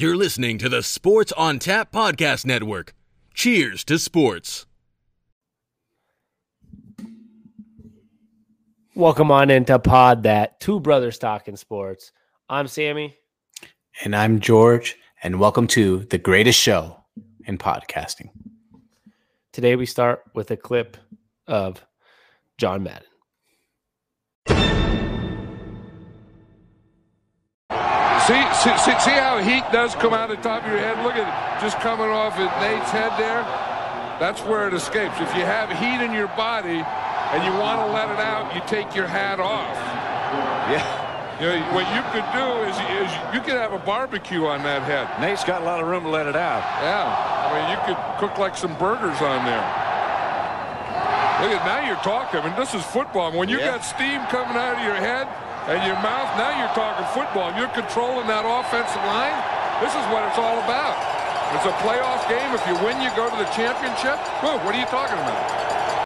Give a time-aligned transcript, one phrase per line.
[0.00, 2.94] You're listening to the Sports on Tap Podcast Network.
[3.34, 4.64] Cheers to sports.
[8.94, 12.12] Welcome on into Pod That, two brothers talking sports.
[12.48, 13.16] I'm Sammy.
[14.04, 17.02] And I'm George, and welcome to the greatest show
[17.46, 18.30] in podcasting.
[19.52, 20.96] Today we start with a clip
[21.48, 21.84] of
[22.56, 23.07] John Madden.
[28.28, 31.02] See, see, see, see how heat does come out of the top of your head?
[31.02, 33.40] Look at it, just coming off at Nate's head there.
[34.20, 35.16] That's where it escapes.
[35.16, 38.60] If you have heat in your body and you want to let it out, you
[38.68, 39.72] take your hat off.
[40.68, 40.84] Yeah.
[41.40, 44.82] You know, what you could do is, is you could have a barbecue on that
[44.82, 45.08] head.
[45.22, 46.60] Nate's got a lot of room to let it out.
[46.84, 47.08] Yeah.
[47.08, 49.64] I mean, you could cook like some burgers on there.
[51.40, 52.40] Look at now you're talking.
[52.40, 53.32] I mean, this is football.
[53.32, 53.78] When you Yeah.
[53.78, 55.28] got steam coming out of your head
[55.68, 57.52] and your mouth, now you're talking football.
[57.52, 59.36] You're controlling that offensive line.
[59.84, 60.96] This is what it's all about.
[61.54, 62.54] It's a playoff game.
[62.54, 64.16] If you win, you go to the championship.
[64.40, 66.04] Whoa, what are you talking about?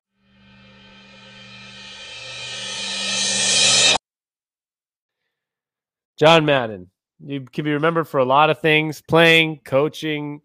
[6.19, 6.91] John Madden.
[7.25, 10.41] You can be remembered for a lot of things playing, coaching,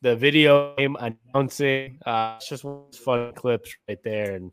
[0.00, 1.98] the video game announcing.
[2.04, 4.34] Uh, it's just fun clips right there.
[4.34, 4.52] And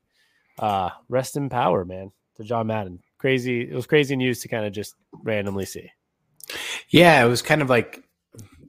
[0.59, 2.99] uh, rest in power, man, to John Madden.
[3.23, 3.61] Crazy.
[3.61, 5.89] It was crazy news to kind of just randomly see.
[6.89, 8.03] Yeah, it was kind of like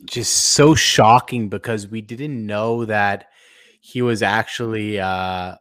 [0.05, 3.27] just so shocking because we didn't know that
[3.81, 5.57] he was actually, uh,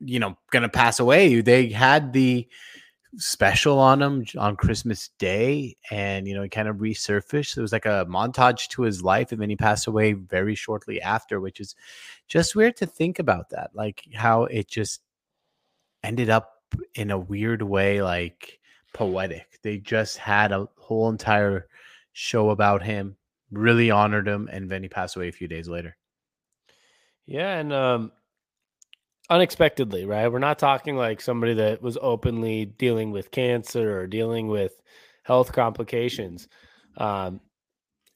[0.00, 1.40] you know, going to pass away.
[1.40, 2.48] They had the
[3.18, 7.56] special on him on Christmas Day, and you know, he kind of resurfaced.
[7.56, 11.00] It was like a montage to his life, and then he passed away very shortly
[11.00, 11.76] after, which is
[12.26, 15.00] just weird to think about that, like how it just
[16.02, 16.48] ended up
[16.94, 18.58] in a weird way, like
[18.92, 19.58] poetic.
[19.62, 21.66] They just had a whole entire
[22.12, 23.16] show about him,
[23.50, 25.96] really honored him, and then he passed away a few days later.
[27.26, 28.12] Yeah, and um
[29.30, 30.28] unexpectedly, right?
[30.30, 34.82] We're not talking like somebody that was openly dealing with cancer or dealing with
[35.22, 36.48] health complications.
[36.96, 37.40] Um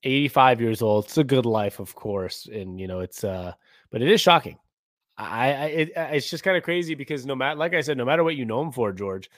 [0.03, 1.06] 85 years old.
[1.06, 3.53] It's a good life, of course, and you know, it's uh
[3.91, 4.59] but it is shocking.
[5.19, 7.97] I, I it, uh, it's just kind of crazy because no matter like I said,
[7.97, 9.31] no matter what you know him for, George,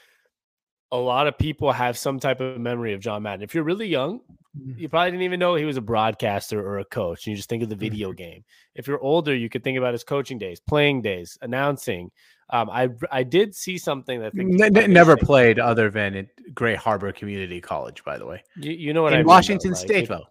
[0.90, 3.42] a lot of people have some type of memory of John Madden.
[3.42, 4.20] If you're really young,
[4.58, 4.78] mm-hmm.
[4.78, 7.26] you probably didn't even know he was a broadcaster or a coach.
[7.26, 7.80] You just think of the mm-hmm.
[7.80, 8.44] video game.
[8.74, 12.10] If you're older, you could think about his coaching days, playing days, announcing.
[12.50, 16.16] Um, I I did see something that I think N- might never played other than
[16.16, 18.42] at Great Harbor Community College, by the way.
[18.56, 20.24] You, you know what in I mean, though, Washington like, State, though.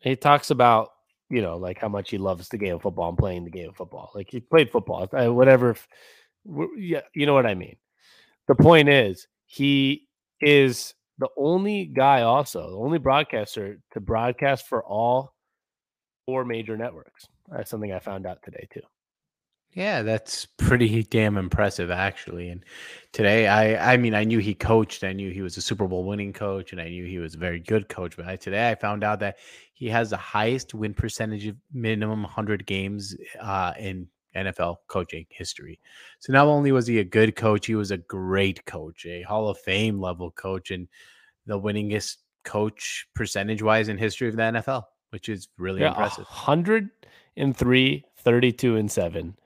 [0.00, 0.90] he talks about
[1.32, 3.70] you know like how much he loves the game of football and playing the game
[3.70, 4.10] of football.
[4.14, 5.74] Like he played football, uh, whatever.
[6.76, 7.76] Yeah, you know what I mean.
[8.48, 10.08] The point is, he
[10.42, 15.34] is the only guy, also the only broadcaster to broadcast for all
[16.26, 17.28] four major networks.
[17.48, 18.82] That's something I found out today too.
[19.74, 22.50] Yeah, that's pretty damn impressive, actually.
[22.50, 22.62] And
[23.12, 25.02] today, I I mean, I knew he coached.
[25.02, 27.38] I knew he was a Super Bowl winning coach, and I knew he was a
[27.38, 28.16] very good coach.
[28.16, 29.38] But I, today, I found out that
[29.82, 34.06] he has the highest win percentage of minimum 100 games uh, in
[34.36, 35.80] NFL coaching history.
[36.20, 39.48] So not only was he a good coach, he was a great coach, a Hall
[39.48, 40.86] of Fame level coach, and
[41.46, 46.26] the winningest coach percentage wise in history of the NFL, which is really Yeah, impressive.
[46.26, 49.36] 103, 32 and 7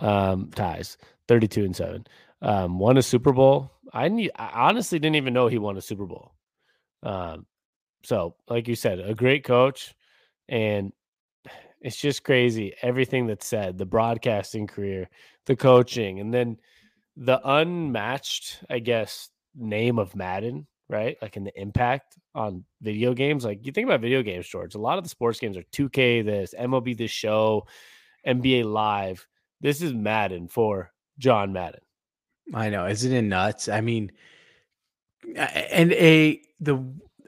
[0.00, 2.06] um, ties, 32 and 7.
[2.42, 3.72] Um, won a Super Bowl.
[3.94, 6.34] I need, I honestly didn't even know he won a Super Bowl.
[7.02, 7.46] Um,
[8.02, 9.94] so, like you said, a great coach.
[10.48, 10.92] And
[11.80, 15.08] it's just crazy everything that's said the broadcasting career,
[15.46, 16.58] the coaching, and then
[17.16, 21.16] the unmatched, I guess, name of Madden, right?
[21.20, 23.44] Like in the impact on video games.
[23.44, 26.24] Like you think about video games, George, a lot of the sports games are 2K,
[26.24, 27.66] this, MLB, this show,
[28.26, 29.26] NBA Live.
[29.60, 31.80] This is Madden for John Madden.
[32.54, 33.68] I know, isn't it nuts?
[33.68, 34.12] I mean,
[35.36, 36.82] and a the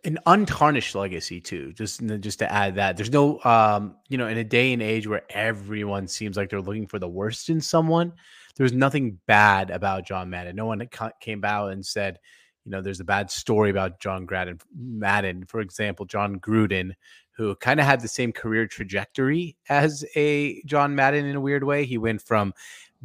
[0.05, 1.73] an untarnished legacy too.
[1.73, 5.07] Just just to add that, there's no um, you know, in a day and age
[5.07, 8.13] where everyone seems like they're looking for the worst in someone,
[8.57, 10.57] there's nothing bad about John Madden.
[10.57, 10.89] No one
[11.21, 12.19] came out and said,
[12.65, 14.59] you know, there's a bad story about John Madden.
[14.77, 16.93] Madden, for example, Jon Gruden,
[17.33, 21.65] who kind of had the same career trajectory as a John Madden in a weird
[21.65, 21.85] way.
[21.85, 22.53] He went from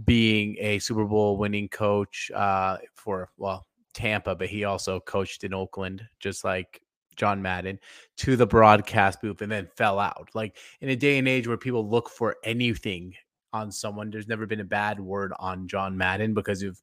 [0.03, 5.53] being a Super Bowl winning coach uh, for well Tampa, but he also coached in
[5.53, 6.81] Oakland, just like
[7.15, 7.79] John Madden,
[8.17, 10.29] to the broadcast booth, and then fell out.
[10.33, 13.13] Like in a day and age where people look for anything
[13.53, 16.81] on someone, there's never been a bad word on John Madden because of,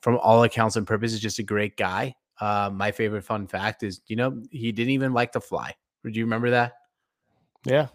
[0.00, 2.14] from all accounts and purposes, just a great guy.
[2.40, 5.74] Uh, my favorite fun fact is, you know, he didn't even like to fly.
[6.02, 6.72] Would you remember that?
[7.64, 7.88] Yeah,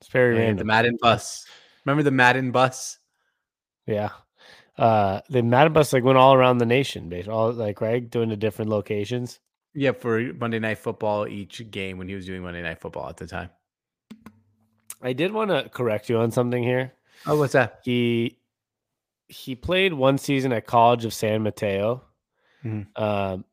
[0.00, 0.64] it's very Yeah, the.
[0.64, 1.46] Madden bus.
[1.84, 2.98] Remember the Madden bus?
[3.86, 4.10] Yeah.
[4.76, 8.28] Uh the Madden bus like went all around the nation, based all like right, doing
[8.28, 9.38] the different locations.
[9.74, 13.16] Yeah, for Monday Night Football each game when he was doing Monday Night Football at
[13.16, 13.50] the time.
[15.00, 16.92] I did want to correct you on something here.
[17.26, 17.80] Oh, what's that?
[17.84, 18.38] He
[19.28, 22.04] he played one season at College of San Mateo.
[22.64, 22.86] Mhm.
[22.98, 23.44] Um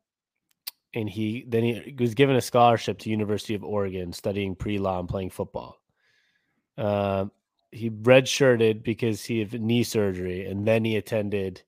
[0.92, 5.08] and he then he was given a scholarship to University of Oregon studying pre-law and
[5.08, 5.80] playing football.
[6.76, 7.32] Um
[7.72, 11.62] he redshirted because he had knee surgery and then he attended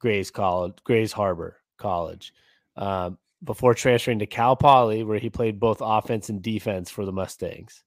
[0.00, 2.34] Gray's College, Gray's Harbor College.
[2.76, 7.12] Um, before transferring to Cal Poly, where he played both offense and defense for the
[7.12, 7.82] Mustangs.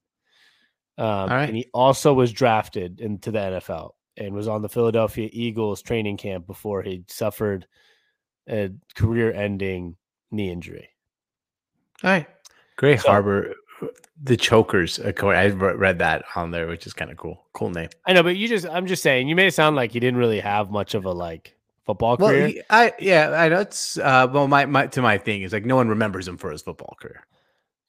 [0.98, 1.45] Um, right.
[1.45, 6.18] And he also was drafted into the NFL and was on the Philadelphia Eagles training
[6.18, 7.68] camp before he suffered
[8.50, 9.95] a career ending
[10.31, 10.89] knee injury.
[12.04, 12.27] All right.
[12.77, 13.54] Gray So- Harbor,
[14.21, 15.00] the Chokers.
[15.00, 15.12] I
[15.50, 17.45] read that on there, which is kind of cool.
[17.54, 17.89] Cool name.
[18.06, 20.39] I know, but you just, I'm just saying, you may sound like he didn't really
[20.39, 21.56] have much of a like
[21.88, 22.54] football Well, career.
[22.69, 25.75] I yeah, I know it's uh well my, my to my thing is like no
[25.75, 27.24] one remembers him for his football career.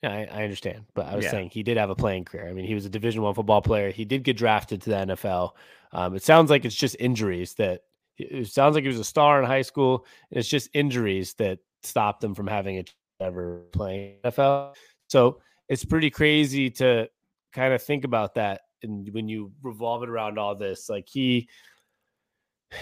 [0.03, 1.31] Yeah, I, I understand, but I was Yeah.
[1.31, 2.49] saying he did have a playing career.
[2.49, 3.91] I mean, he was a Division One football player.
[3.91, 5.57] He did get drafted to the NFL.
[5.93, 7.83] Um, it sounds like it's just injuries that.
[8.21, 11.61] It sounds like he was a star in high school, and it's just injuries that
[11.85, 12.85] stopped him from having a
[13.21, 14.75] ever playing NFL.
[15.09, 17.09] So it's pretty crazy to
[17.53, 21.49] kind of think about that, and when you revolve it around all this, like he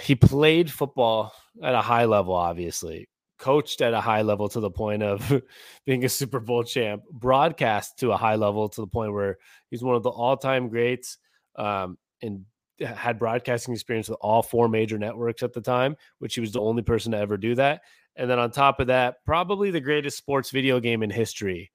[0.02, 4.70] he played football at a high level, obviously, coached at a high level to the
[4.70, 5.42] point of
[5.86, 9.38] being a Super Bowl champ, broadcast to a high level to the point where
[9.70, 11.18] he's one of the all-time greats,
[11.56, 12.44] um, and
[12.80, 16.60] had broadcasting experience with all four major networks at the time, which he was the
[16.60, 17.82] only person to ever do that.
[18.16, 21.70] And then on top of that, probably the greatest sports video game in history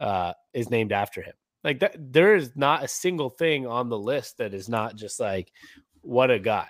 [0.00, 1.34] uh, is named after him.
[1.62, 5.18] Like that, there is not a single thing on the list that is not just
[5.18, 5.52] like,
[6.00, 6.68] what a guy.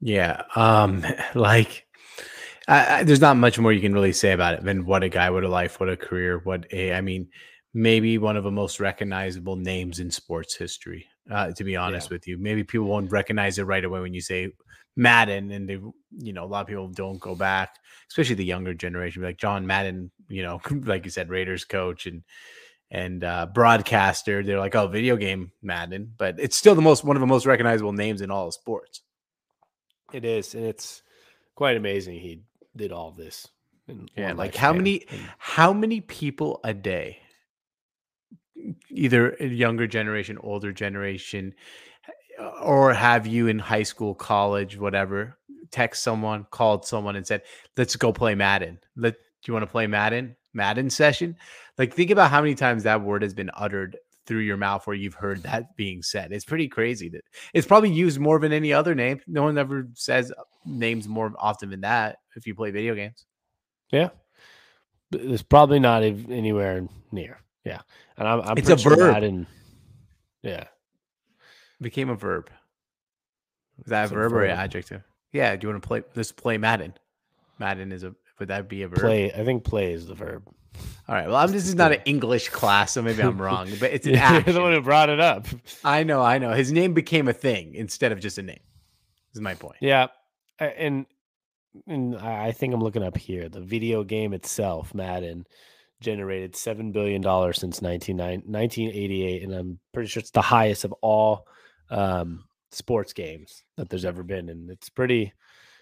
[0.00, 0.42] Yeah.
[0.54, 1.04] Um
[1.34, 1.86] like
[2.68, 5.08] I, I, there's not much more you can really say about it than what a
[5.08, 7.28] guy, what a life, what a career, what a I mean,
[7.74, 11.06] maybe one of the most recognizable names in sports history.
[11.30, 14.20] Uh, to be honest with you, maybe people won't recognize it right away when you
[14.20, 14.52] say
[14.96, 15.78] Madden, and they,
[16.18, 17.76] you know, a lot of people don't go back,
[18.08, 22.22] especially the younger generation, like John Madden, you know, like you said, Raiders coach and
[22.90, 24.42] and uh, broadcaster.
[24.42, 27.44] They're like, oh, video game Madden, but it's still the most one of the most
[27.44, 29.02] recognizable names in all of sports.
[30.12, 31.02] It is, and it's
[31.54, 32.42] quite amazing he
[32.76, 33.48] did all this.
[34.16, 37.18] Yeah, like how many And how many people a day,
[38.90, 41.54] either younger generation, older generation,
[42.60, 45.38] or have you in high school, college, whatever,
[45.70, 47.42] text someone, called someone, and said,
[47.76, 48.80] "Let's go play Madden.
[48.96, 49.18] Let do
[49.50, 50.36] you want to play Madden?
[50.52, 51.36] Madden session?"
[51.78, 54.96] Like think about how many times that word has been uttered through your mouth where
[54.96, 56.32] you've heard that being said.
[56.32, 57.22] It's pretty crazy that
[57.54, 59.20] it's probably used more than any other name.
[59.26, 63.24] No one ever says uh, names more often than that if you play video games.
[63.90, 64.10] Yeah,
[65.12, 67.38] it's probably not anywhere near.
[67.64, 67.80] Yeah,
[68.16, 69.46] and I'm, I'm It's a pretty sure verb.
[70.42, 70.64] Yeah,
[71.80, 72.50] became a verb.
[73.84, 75.02] Is that It's a a verb, or an adjective?
[75.32, 75.54] Yeah.
[75.54, 76.02] Do you want to play?
[76.14, 76.94] Let's play Madden.
[77.58, 78.14] Madden is a.
[78.38, 79.00] Would that be a verb?
[79.00, 79.32] play.
[79.32, 80.46] I think play is the verb.
[81.08, 81.26] All right.
[81.26, 83.68] Well, I'm, this is not an English class, so maybe I'm wrong.
[83.78, 85.46] But it's an You're the one who brought it up.
[85.84, 86.22] I know.
[86.22, 86.52] I know.
[86.52, 88.60] His name became a thing instead of just a name.
[89.34, 89.76] Is my point.
[89.80, 90.08] Yeah,
[90.58, 91.06] and
[91.86, 93.48] and I think I'm looking up here.
[93.48, 95.46] The video game itself, Madden,
[96.00, 100.92] generated seven billion dollars since 1989 1988, and I'm pretty sure it's the highest of
[101.02, 101.46] all
[101.90, 105.32] um, sports games that there's ever been, and it's pretty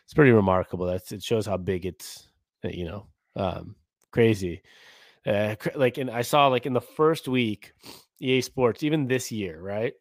[0.05, 0.87] it's pretty remarkable.
[0.87, 2.29] That's it shows how big it's
[2.63, 3.77] you know um,
[4.15, 4.63] crazy.
[5.27, 7.73] Uh, like, and I saw like in the first week,
[8.21, 9.93] EA Sports, even this year, right?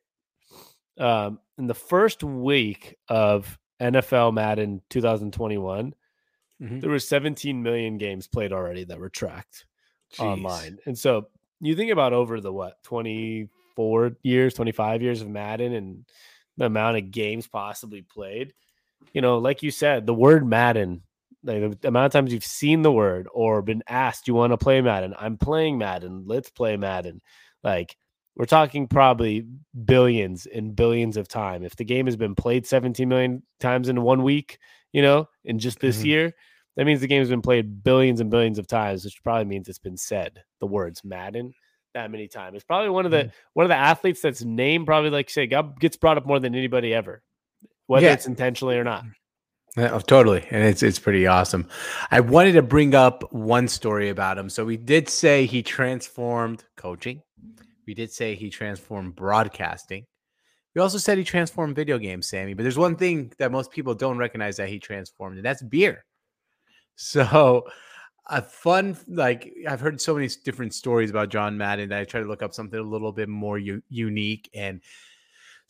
[0.99, 5.95] Um, in the first week of NFL Madden 2021,
[6.61, 6.81] Mhm.
[6.81, 9.65] there were 17 million games played already that were tracked
[10.13, 10.23] Jeez.
[10.23, 10.77] online.
[10.85, 11.27] And so
[11.59, 16.05] you think about over the what 24 years, 25 years of Madden and
[16.57, 18.53] the amount of games possibly played.
[19.13, 21.01] You know, like you said, the word Madden,
[21.43, 24.57] like the amount of times you've seen the word or been asked, you want to
[24.57, 25.13] play Madden?
[25.17, 26.23] I'm playing Madden.
[26.25, 27.21] Let's play Madden.
[27.63, 27.95] Like
[28.35, 29.45] we're talking probably
[29.85, 31.63] billions and billions of time.
[31.63, 34.57] If the game has been played 17 million times in one week,
[34.91, 36.05] you know, in just this Mhm.
[36.05, 36.33] year,
[36.75, 39.77] that means the game's been played billions and billions of times, which probably means it's
[39.79, 41.53] been said the words Madden
[41.93, 42.55] that many times.
[42.55, 45.79] It's probably one of the one of the athletes that's named probably like say God
[45.79, 47.21] gets brought up more than anybody ever,
[47.85, 48.13] whether Yeah.
[48.13, 49.05] it's intentionally or not.
[49.75, 51.67] Yeah, oh, totally, and it's it's pretty awesome.
[52.11, 54.47] I wanted to bring up one story about him.
[54.49, 57.23] So we did say he transformed coaching.
[57.87, 60.05] We did say he transformed broadcasting.
[60.75, 62.53] We also said he transformed video games, Sammy.
[62.53, 66.05] But there's one thing that most people don't recognize that he transformed, and that's beer.
[66.95, 67.63] So
[68.27, 72.21] a fun like I've heard so many different stories about John Madden that I try
[72.21, 74.81] to look up something a little bit more u- unique and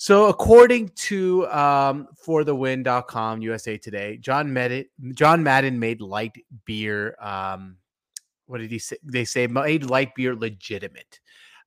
[0.04, 4.84] so, according to um, forthewin.com, USA Today, John Madden,
[5.14, 7.16] John Madden made light beer.
[7.22, 7.78] Um,
[8.46, 8.98] what did he say?
[9.02, 11.22] They say made light beer legitimate.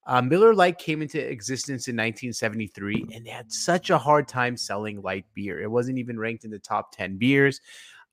[0.06, 4.54] Uh, Miller Lite came into existence in 1973 and they had such a hard time
[4.58, 5.62] selling light beer.
[5.62, 7.62] It wasn't even ranked in the top 10 beers.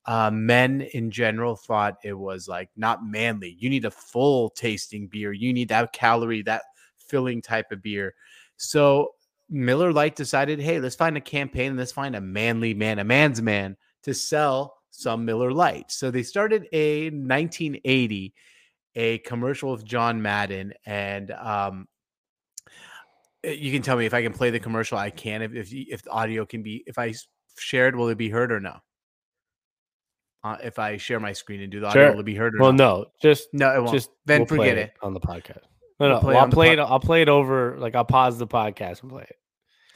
[0.06, 3.58] Uh, men in general thought it was like not manly.
[3.58, 5.34] You need a full tasting beer.
[5.34, 6.62] You need that calorie, that
[6.96, 8.14] filling type of beer.
[8.56, 9.13] So
[9.50, 13.04] Miller Lite decided, hey, let's find a campaign and let's find a manly man, a
[13.04, 15.90] man's man to sell some Miller Lite.
[15.92, 18.34] So they started a 1980
[18.96, 21.88] a commercial with John Madden, and um,
[23.42, 24.96] eh, you can tell me if I can play the commercial.
[24.96, 27.12] I can if if, if the audio can be if I
[27.58, 28.76] shared, will it be heard or no?
[30.44, 32.12] Uh, if I share my screen and do the audio, Sure.
[32.12, 32.98] will it be heard or Well, no?
[32.98, 33.90] no, just No, it won't.
[33.92, 34.92] just then we'll forget it.
[35.02, 35.64] on the podcast.
[36.00, 36.90] No, no, We'll play well, I'll play pod- it.
[36.90, 37.76] I'll play it over.
[37.78, 39.36] Like I'll pause the podcast and play it.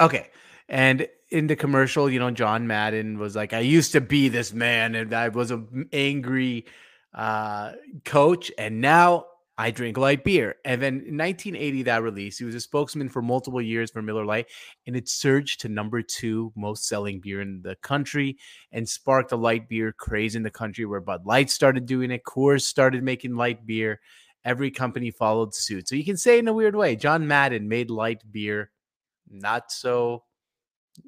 [0.01, 0.29] Okay.
[0.69, 4.53] And in the commercial, you know, John Madden was like, I used to be this
[4.53, 6.67] man and I was an angry
[7.15, 7.73] uh,
[8.05, 8.53] coach.
[8.59, 9.27] And now
[9.57, 10.57] I drink light beer.
[10.65, 14.25] And then in 1980, that release, he was a spokesman for multiple years for Miller
[14.25, 14.47] Lite.
[14.87, 18.39] And it surged to number two most selling beer in the country
[18.71, 22.23] and sparked a light beer craze in the country where Bud Light started doing it.
[22.25, 24.01] Coors started making light beer.
[24.49, 25.89] Every company followed suit.
[25.89, 28.71] So you can say in a weird way, John Madden made light beer
[29.31, 30.25] not so,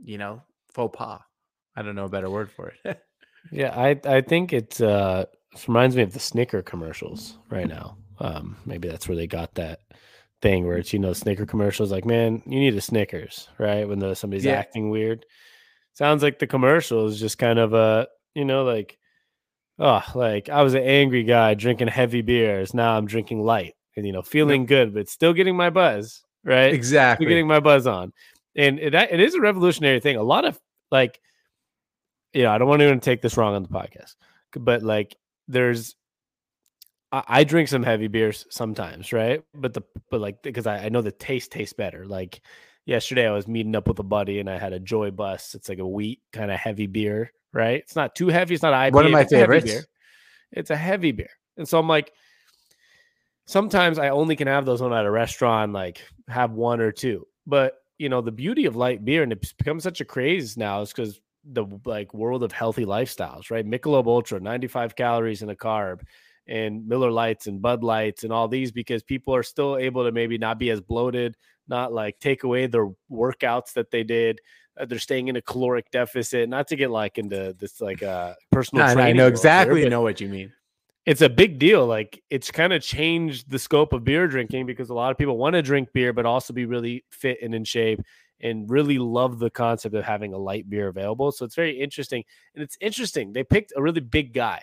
[0.05, 0.43] you know,
[0.75, 1.21] faux pas.
[1.75, 3.01] I don't know a better word for it.
[3.51, 7.97] Yeah, I I think it's uh it reminds me of the Snicker commercials right now.
[8.19, 9.79] Um, maybe that's where they got that
[10.43, 13.99] thing where it's you know Snicker commercials like man you need a Snickers right when
[13.99, 14.59] the somebody's Yeah.
[14.59, 15.25] acting weird.
[15.95, 18.99] Sounds like the commercial is just kind of a you know like
[19.81, 24.07] oh like I was an angry guy drinking heavy beers now I'm drinking light and
[24.07, 27.27] you know feeling good but still getting my buzz right Still exactly.
[27.27, 28.13] getting my buzz on.
[28.57, 30.17] And it, it is a revolutionary thing.
[30.17, 30.59] A lot of
[30.91, 31.21] like,
[32.33, 34.15] you know, I don't want anyone to take this wrong on the podcast,
[34.55, 35.17] but like,
[35.49, 35.95] there's,
[37.13, 39.43] I, I drink some heavy beers sometimes, right?
[39.55, 42.07] But the, but like, because I, I know the taste tastes better.
[42.07, 42.41] Like
[42.87, 45.55] yesterday, I was meeting up with a buddy and I had a Joy Bus.
[45.55, 47.81] It's like a wheat kind of heavy beer, right?
[47.81, 48.55] It's not too heavy.
[48.55, 48.93] It's not IPA.
[48.93, 49.67] One of my it's favorites.
[49.67, 49.85] beer.
[50.53, 51.31] It's a heavy beer.
[51.57, 52.13] And so I'm like,
[53.47, 56.93] sometimes I only can have those when I'm at a restaurant, like have one or
[56.93, 57.27] two.
[57.47, 60.81] But you know, the beauty of light beer, and it's become such a craze now,
[60.81, 63.67] is because the like world of healthy lifestyles, right?
[63.67, 66.01] Michelob Ultra, 95 calories and a carb,
[66.47, 70.13] and Miller Lites and Bud Lights and all these, because people are still able to
[70.13, 71.37] maybe not be as bloated,
[71.69, 74.41] not like take away their workouts that they did.
[74.81, 78.35] Uh, they're staying in a caloric deficit, not to get like into this like uh
[78.51, 78.85] personal.
[78.85, 80.53] I, I know exactly but- know what you mean.
[81.07, 81.87] it's a big deal.
[81.87, 85.37] Like it's kind of changed the scope of beer drinking because a lot of people
[85.37, 88.01] want to drink beer, but also be really fit and in shape
[88.43, 91.31] and really love the concept of having a light beer available.
[91.33, 92.25] So it's very interesting.
[92.55, 93.33] And it's interesting.
[93.35, 94.63] They picked a really big guy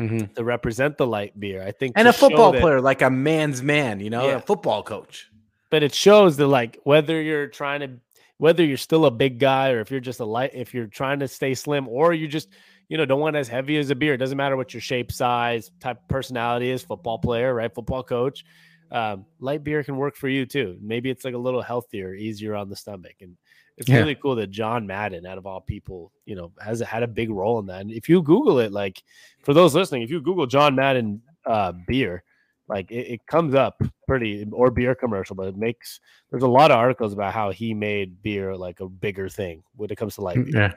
[0.00, 0.34] Mhm.
[0.34, 1.62] to represent the light beer.
[1.62, 4.36] I think And a football that- player, like a man's man, you know, Yeah.
[4.36, 5.30] a football coach.
[5.68, 7.90] but it shows that like whether you're trying to
[8.38, 11.18] whether you're still a big guy or if you're just a light if you're trying
[11.20, 12.48] to stay slim or you just
[12.88, 15.10] you know don't want as heavy as a beer it doesn't matter what your shape
[15.10, 18.44] size type of personality is football player right football coach
[18.92, 22.54] um, light beer can work for you too maybe it's like a little healthier easier
[22.54, 23.36] on the stomach and
[23.76, 23.98] it's Yeah.
[23.98, 27.30] really cool that john madden out of all people you know has had a big
[27.30, 29.02] role in that and if you google it like
[29.42, 32.22] for those listening if you google john madden uh, beer
[32.68, 36.70] like it, it comes up pretty or beer commercial but it makes there's a lot
[36.70, 40.22] of articles about how he made beer like a bigger thing when it comes to
[40.22, 40.62] light hmm, beer.
[40.62, 40.72] Yeah.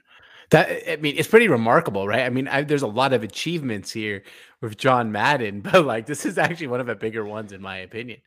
[0.51, 2.21] That I mean, it's pretty remarkable, right?
[2.21, 4.23] I mean, I, there's a lot of achievements here
[4.61, 7.77] with John Madden, but like this is actually one of the bigger ones in my
[7.77, 8.19] opinion.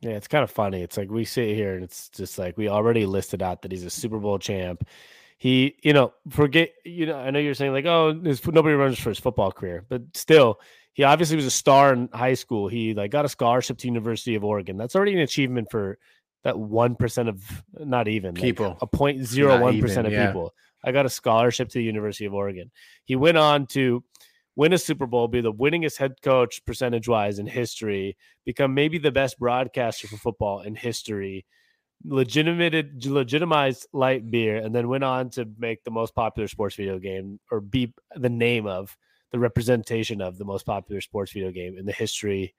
[0.00, 0.82] Yeah, it's kind of funny.
[0.82, 3.84] It's like we sit here and it's just like we already listed out that he's
[3.84, 4.86] a Super Bowl champ.
[5.38, 9.10] He, you know, forget, you know, I know you're saying like, oh, nobody runs for
[9.10, 10.60] his football career, but still,
[10.96, 12.68] he obviously was a star in high school.
[12.68, 14.78] He like got a scholarship to University of Oregon.
[14.78, 15.98] That's already an achievement for
[16.42, 18.78] that one percent of not even like, People.
[18.80, 20.26] a point zero one percent of yeah.
[20.26, 20.54] people.
[20.82, 22.70] I got a scholarship to the University of Oregon.
[23.04, 24.04] He went on to
[24.56, 28.96] win a Super Bowl, be the winningest head coach percentage wise in history, become maybe
[28.96, 31.44] the best broadcaster for football in history,
[32.06, 36.98] legitimated legitimized light beer and then went on to make the most popular sports video
[36.98, 38.96] game or be the name of
[39.32, 42.54] the representation of the most popular sports video game in the history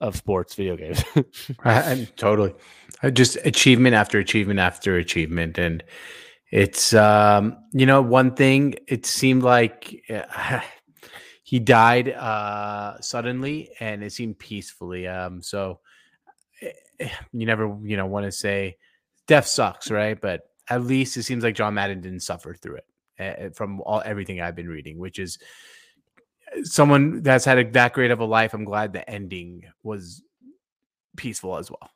[0.00, 1.02] of sports video games.
[1.64, 2.54] I, totally.
[3.02, 5.58] Uh, Just achievement after achievement after achievement.
[5.58, 5.82] And
[6.50, 10.60] it's, um, you know, one thing, it seemed like uh,
[11.42, 15.06] he died uh, suddenly and it seemed peacefully.
[15.06, 15.80] Um, so
[16.60, 18.76] eh, you never, you know, want to say
[19.26, 20.20] death sucks, right?
[20.20, 22.86] But at least it seems like John Madden didn't suffer through it
[23.18, 25.38] uh, from all everything I've been reading, which is
[26.62, 28.54] someone that's had a, that great of a life.
[28.54, 30.22] I'm glad the ending was
[31.16, 31.90] peaceful as well.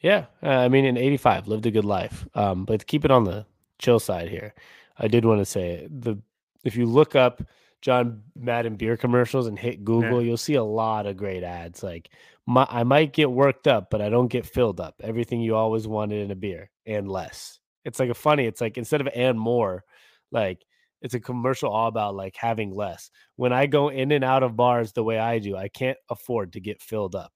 [0.00, 2.26] Yeah, uh, I mean, in '85, lived a good life.
[2.34, 3.46] Um, but to keep it on the
[3.78, 4.54] chill side here,
[4.98, 6.18] I did want to say the
[6.64, 7.42] if you look up
[7.82, 11.82] John Madden beer commercials and hit Google, you'll see a lot of great ads.
[11.82, 12.10] Like
[12.46, 14.96] my, I might get worked up, but I don't get filled up.
[15.02, 17.58] Everything you always wanted in a beer and less.
[17.84, 18.46] It's like a funny.
[18.46, 19.84] It's like instead of and more,
[20.30, 20.64] like
[21.02, 23.10] it's a commercial all about like having less.
[23.36, 26.52] When I go in and out of bars the way I do, I can't afford
[26.52, 27.32] to get filled up.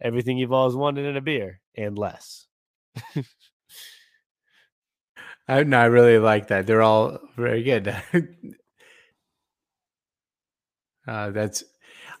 [0.00, 2.46] Everything you've always wanted in a beer and less.
[5.48, 6.66] I no, I really like that.
[6.66, 7.88] They're all very good.
[11.06, 11.62] uh, that's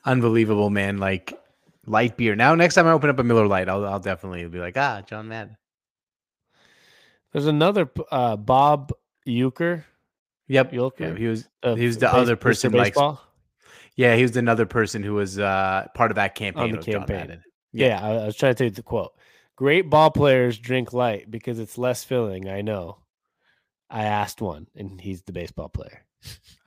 [0.04, 0.98] unbelievable, man.
[0.98, 1.38] Like
[1.86, 2.36] light beer.
[2.36, 5.02] Now, next time I open up a Miller Lite, I'll I'll definitely be like, ah,
[5.06, 5.56] John Madden.
[7.32, 8.92] There's another uh, Bob
[9.26, 9.84] Uecker.
[10.48, 11.48] Yep, yeah, he was.
[11.62, 12.94] uh, He was the base- other person, like-
[13.96, 16.72] Yeah, he was another person who was uh, part of that campaign.
[16.72, 17.16] the campaign.
[17.16, 17.42] Madden.
[17.72, 19.12] Yeah, I, was trying to take the quote.
[19.56, 22.48] Great ball players drink light because it's less filling.
[22.48, 22.98] I know.
[23.90, 26.04] I asked one, and he's the baseball player.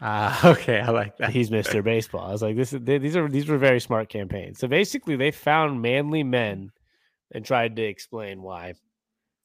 [0.02, 1.32] Ah, okay, I like that.
[1.32, 1.84] He's Mr.
[1.94, 2.26] Baseball.
[2.28, 4.60] I was like, this is they, these are these were very smart campaigns.
[4.60, 6.72] So basically, they found manly men
[7.32, 8.74] and tried to explain why,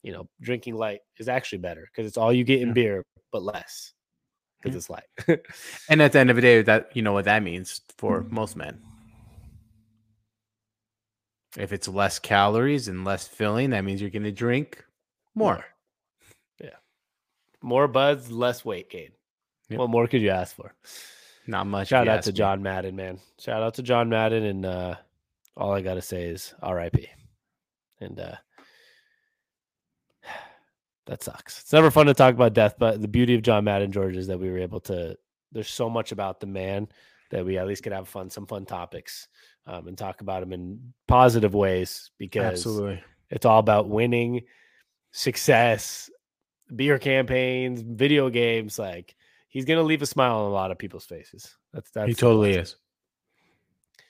[0.02, 2.74] you know, drinking light is actually better because it's all you get in Yeah.
[2.74, 3.92] beer, but less
[4.64, 5.04] because it's light.
[5.88, 8.34] And at the end of the day, that you know what that means for Mm-hmm.
[8.34, 8.80] most men.
[11.56, 14.84] If it's less calories and less filling, that means you're going to drink
[15.36, 15.64] more.
[16.60, 16.70] Yeah.
[17.62, 19.10] More buds, less weight gain.
[19.68, 19.78] Yep.
[19.78, 20.74] What more could you ask for?
[21.46, 21.88] Not much.
[21.88, 22.36] Shout out to me.
[22.36, 23.20] John Madden, man.
[23.38, 24.94] Shout out to John Madden, and uh,
[25.56, 27.08] all I gotta say is R.I.P.
[28.00, 28.34] And uh,
[31.06, 31.60] that sucks.
[31.60, 34.26] It's never fun to talk about death, but the beauty of John Madden, George, is
[34.28, 35.16] that we were able to.
[35.52, 36.88] There's so much about the man
[37.30, 39.28] that we at least could have fun, some fun topics,
[39.66, 43.02] um, and talk about him in positive ways because Absolutely.
[43.30, 44.42] it's all about winning,
[45.12, 46.10] success,
[46.74, 48.78] beer campaigns, video games.
[48.78, 49.14] Like
[49.48, 51.56] he's gonna leave a smile on a lot of people's faces.
[51.72, 52.76] That's that's he totally is.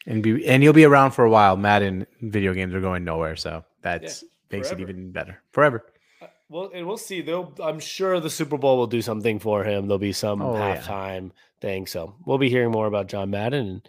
[0.07, 1.57] And be and he'll be around for a while.
[1.57, 5.43] Madden video games are going nowhere, so that's makes it even better.
[5.53, 5.85] Forever.
[6.49, 7.21] Well, and we'll see.
[7.23, 7.55] They'll.
[7.63, 9.87] I'm sure the Super Bowl will do something for him.
[9.89, 10.77] There'll be some Oh, yeah.
[10.77, 11.31] halftime
[11.61, 11.87] thing.
[11.87, 13.67] So we'll be hearing more about John Madden.
[13.67, 13.89] And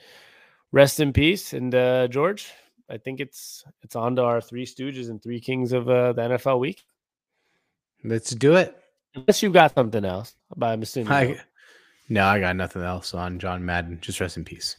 [0.72, 1.54] rest in peace.
[1.54, 2.52] And uh, George,
[2.90, 6.22] I think it's it's on to our three Stooges and three Kings of uh, the
[6.22, 6.86] NFL week.
[8.04, 8.76] Let's do it.
[9.16, 11.12] Unless you've got something else, but I'm assuming.
[11.12, 11.40] I,
[12.10, 14.00] no, I got nothing else on John Madden.
[14.02, 14.78] Just rest in peace.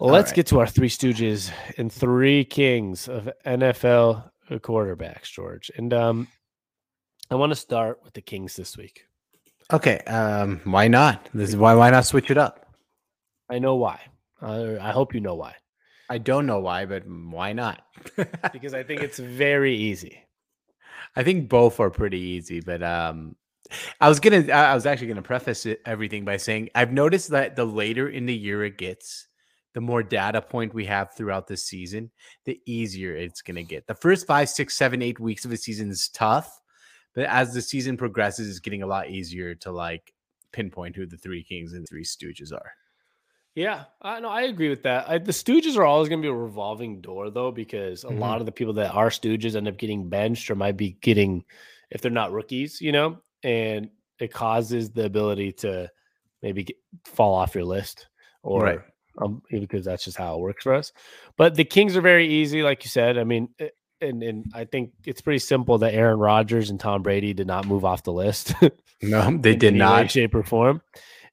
[0.00, 0.36] Let's right.
[0.36, 5.70] get to our three Stooges and three Kings of NFL quarterbacks, George.
[5.76, 6.28] And um,
[7.30, 9.06] I want to start with the Kings this week.
[9.72, 9.98] Okay.
[10.00, 11.28] Um, why not?
[11.34, 12.66] This is why why not switch it up?
[13.48, 14.00] I know why.
[14.40, 15.54] Uh, I hope you know why.
[16.08, 17.82] I don't know why, but why not?
[18.52, 20.22] Because I think it's very easy.
[21.16, 23.36] I think both are pretty easy, but um,
[24.00, 27.30] I was gonna, I I was actually gonna preface it, everything by saying I've noticed
[27.30, 29.26] that the later in the year it gets,
[29.76, 32.10] the more data point we have throughout the season,
[32.46, 33.86] the easier it's gonna get.
[33.86, 36.62] The first five, six, seven, eight weeks of a season is tough,
[37.14, 40.14] but as the season progresses, it's getting a lot easier to like
[40.50, 42.72] pinpoint who the three kings and three stooges are.
[43.54, 44.30] Yeah, I know.
[44.30, 45.10] I agree with that.
[45.10, 48.18] I, the Stooges are always going to be a revolving door, though, because a Mhm.
[48.18, 51.44] lot of the people that are Stooges end up getting benched or might be getting,
[51.90, 55.90] if they're not rookies, you know, and it causes the ability to
[56.42, 58.08] maybe get, fall off your list
[58.42, 58.80] or Right.
[59.18, 60.92] Um, because that's just how it works for us.
[61.36, 63.18] But the Kings are very easy, like you said.
[63.18, 63.68] I mean, eh,
[64.00, 67.66] and and I think it's pretty simple that Aaron Rodgers and Tom Brady did not
[67.66, 68.54] move off the list.
[69.02, 70.10] No, they did any way, not.
[70.10, 70.80] shape, or form.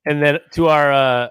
[0.05, 1.29] And then to our, uh,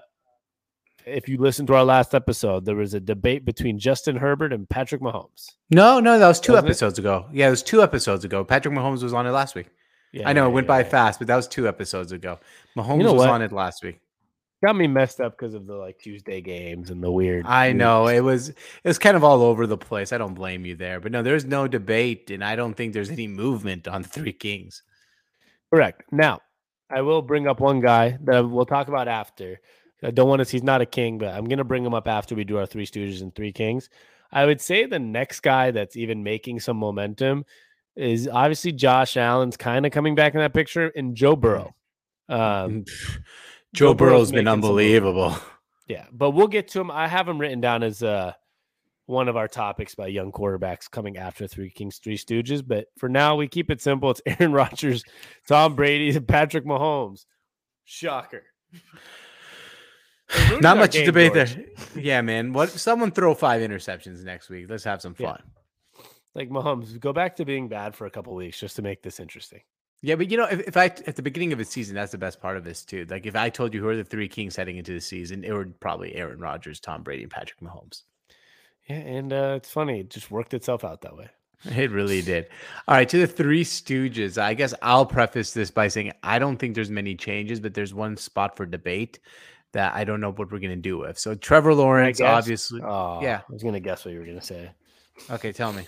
[1.05, 4.67] if you listen to our last episode, there was a debate between Justin Herbert and
[4.67, 5.51] Patrick Mahomes.
[5.69, 6.69] No, no, that was 2 Wasn't it?
[6.69, 7.27] episodes ago.
[7.31, 8.43] Yeah, it was two episodes ago.
[8.43, 9.67] Patrick Mahomes was on it last week.
[10.11, 12.39] Yeah, I know yeah, it went yeah, by fast, but that was two episodes ago.
[12.75, 13.29] Mahomes know was what?
[13.29, 13.99] on it last week.
[14.63, 17.45] Got me messed up because of the like Tuesday games and the weird.
[17.45, 20.13] I weird- know it was it was kind of all over the place.
[20.13, 23.11] I don't blame you there, but no, there's no debate, and I don't think there's
[23.11, 24.83] any movement on the Three Kings.
[25.73, 26.03] Correct.
[26.11, 26.41] Now,
[26.89, 29.59] I will bring up one guy that we'll talk about after.
[30.03, 30.51] I don't want to.
[30.51, 32.85] He's not a king, but I'm gonna bring him up after we do our three
[32.85, 33.89] Stooges and three Kings.
[34.31, 37.45] I would say the next guy that's even making some momentum
[37.95, 41.75] is obviously Josh Allen's kind of coming back in that picture, and Joe Burrow.
[42.29, 42.85] Um,
[43.73, 45.35] Joe, Joe Burrow's Burrow's been unbelievable.
[45.87, 46.89] Yeah, but we'll get to him.
[46.91, 48.33] I have him written down as uh
[49.05, 52.65] one of our topics by young quarterbacks coming after Three Kings, Three Stooges.
[52.65, 54.11] But for now, we keep it simple.
[54.11, 55.03] It's Aaron Rodgers,
[55.47, 57.25] Tom Brady, and Patrick Mahomes.
[57.83, 58.43] Shocker.
[60.61, 61.55] Not much to game, debate George.
[61.55, 61.65] there.
[62.03, 62.53] Yeah, man.
[62.53, 62.69] What?
[62.69, 64.67] Someone throw five interceptions next week.
[64.69, 65.31] Let's have some Yeah.
[65.33, 65.43] fun.
[66.33, 69.19] Like Mahomes, go back to being bad for a couple weeks just to make this
[69.19, 69.61] interesting.
[70.05, 72.17] Yeah, but you know, if, if I at the beginning of a season, that's the
[72.17, 73.05] best part of this too.
[73.09, 75.53] Like if I told you who are the three kings heading into the season, it
[75.53, 78.03] would probably Aaron Rodgers, Tom Brady, and Patrick Mahomes.
[78.89, 80.01] Yeah, and uh, it's funny.
[80.01, 81.29] It just worked itself out that way.
[81.65, 82.47] It really did.
[82.89, 84.37] All right, to the three stooges.
[84.37, 87.93] I guess I'll preface this by saying I don't think there's many changes, but there's
[87.93, 89.19] one spot for debate
[89.71, 91.17] that I don't know what we're gonna do with.
[91.17, 92.81] So Trevor Lawrence, obviously.
[92.83, 93.39] Oh, Yeah.
[93.49, 94.71] I was gonna guess what you were gonna say.
[95.31, 95.87] Okay, tell me.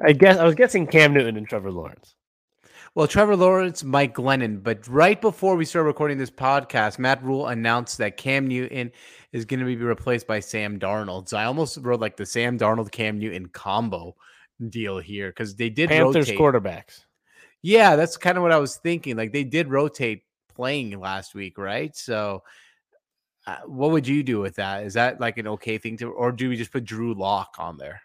[0.00, 2.14] I guess I was guessing Cam Newton and Trevor Lawrence.
[2.98, 7.46] Well, Trevor Lawrence, Mike Glennon, but right before we start recording this podcast, Matt Rhule
[7.46, 8.90] announced that Cam Newton
[9.30, 11.28] is going to be replaced by Sam Darnold.
[11.28, 14.16] So I almost wrote like the Sam Darnold Cam Newton combo
[14.68, 16.40] deal here because they did Panthers rotate.
[16.40, 17.04] quarterbacks.
[17.62, 19.16] Yeah, that's kind of what I was thinking.
[19.16, 20.24] Like they did rotate
[20.56, 21.94] playing last week, right?
[21.94, 22.42] So,
[23.46, 24.82] uh, what would you do with that?
[24.82, 27.78] Is that like an okay thing to, or do we just put Drew Lock on
[27.78, 28.02] there?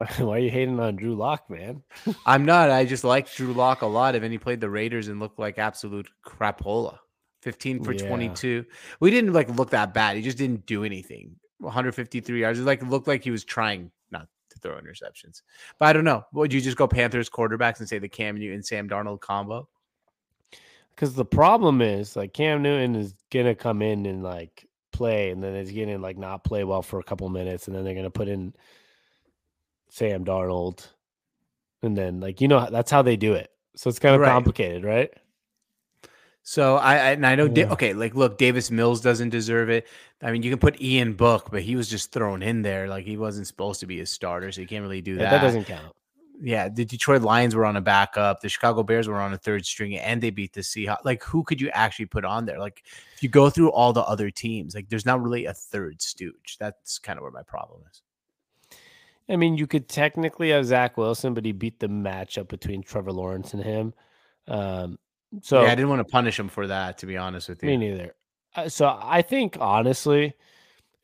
[0.18, 1.82] Why are you hating on Drew Lock, man?
[2.26, 2.70] I'm not.
[2.70, 4.14] I just like Drew Lock a lot.
[4.14, 6.98] And then he played the Raiders and looked like absolute crapola.
[7.42, 8.08] 15 for Yeah.
[8.08, 8.64] 22.
[9.00, 10.16] We didn't like look that bad.
[10.16, 11.36] He just didn't do anything.
[11.58, 12.58] 153 yards.
[12.58, 15.42] It like looked like he was trying not to throw interceptions.
[15.78, 16.24] But I don't know.
[16.32, 19.68] Would you just go Panthers quarterbacks and say the Cam Newton Sam Darnold combo?
[20.94, 25.42] Because the problem is like Cam Newton is gonna come in and like play, and
[25.42, 28.10] then he's gonna like not play well for a couple minutes, and then they're gonna
[28.10, 28.54] put in
[29.90, 30.86] Sam Darnold,
[31.82, 33.50] and then like you know that's how they do it.
[33.76, 34.28] So it's kind of Right.
[34.30, 35.12] complicated, right?
[36.42, 39.86] So I, I and I know Da- okay, like look, Davis Mills doesn't deserve it.
[40.22, 43.04] I mean, you can put Ian Book, but he was just thrown in there like
[43.04, 45.30] he wasn't supposed to be a starter, so you can't really do Yeah, that.
[45.32, 45.94] that doesn't count.
[46.42, 48.40] yeah, the Detroit Lions were on a backup.
[48.40, 51.04] The Chicago Bears were on a third string, and they beat the Seahawks.
[51.04, 52.58] Like, who could you actually put on there?
[52.58, 52.82] Like,
[53.14, 56.56] if you go through all the other teams, like, there's not really a third stooge.
[56.58, 58.00] That's kind of where my problem is.
[59.30, 63.12] I mean, you could technically have Zach Wilson, but he beat the matchup between Trevor
[63.12, 63.94] Lawrence and him.
[64.48, 64.98] Um,
[65.42, 67.68] so yeah, I didn't want to punish him for that, to be honest with you.
[67.68, 68.14] Me neither.
[68.56, 70.34] Uh, So I think honestly,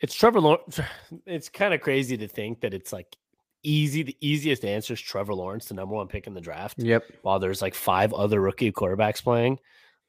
[0.00, 0.80] it's Trevor Lawrence.
[1.26, 3.14] It's kind of crazy to think that it's like
[3.62, 4.02] easy.
[4.02, 6.78] The easiest answer is Trevor Lawrence, the number one pick in the draft.
[6.78, 7.04] Yep.
[7.22, 9.60] While there's like five other rookie quarterbacks playing,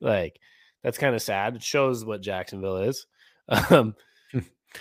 [0.02, 0.40] like
[0.84, 1.56] that's kind of sad.
[1.56, 3.06] It shows what Jacksonville is.
[3.70, 3.96] Um,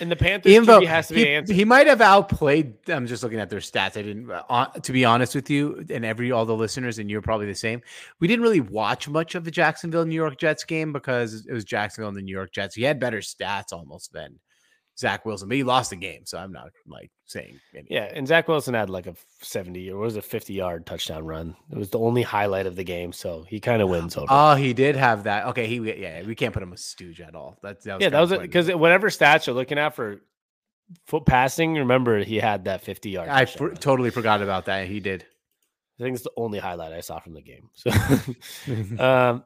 [0.01, 1.55] and the Panthers has to be he, the answer.
[1.55, 2.75] he might have outplayed.
[2.89, 3.97] I'm just looking at their stats.
[3.97, 7.23] I didn't, uh, to be honest with you, and every all the listeners, and you're
[7.23, 7.81] probably the same.
[8.21, 11.65] We didn't really watch much of the Jacksonville New York Jets game because it was
[11.65, 12.75] Jacksonville and the New York Jets.
[12.75, 14.39] He had better stats almost than
[14.99, 16.23] Zach Wilson, but he lost the game.
[16.25, 17.61] So I'm not like saying.
[17.75, 17.95] Anything.
[17.95, 21.55] Yeah, and Zach Wilson had like a 70 or was a 50 yard touchdown run.
[21.71, 24.27] It was the only highlight of the game, so he kind of wins over.
[24.31, 25.47] Oh, he did have that.
[25.49, 27.59] Okay, he yeah, we can't put him a stooge at all.
[27.63, 30.23] That's that was yeah, that was because whatever stats you're looking at for
[31.05, 33.29] foot passing, remember he had that 50 yard.
[33.29, 34.87] I for, totally forgot about that.
[34.87, 35.27] He did.
[35.99, 37.71] I think it's the only highlight I saw from the game.
[37.75, 37.91] So,
[39.03, 39.45] um,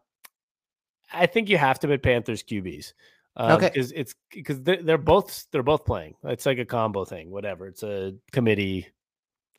[1.13, 2.93] I think you have to put Panthers QBs.
[3.41, 3.71] Um, Okay.
[3.73, 6.15] because it's because they're, they're both they're both playing.
[6.25, 7.67] It's like a combo thing, whatever.
[7.67, 8.87] It's a committee,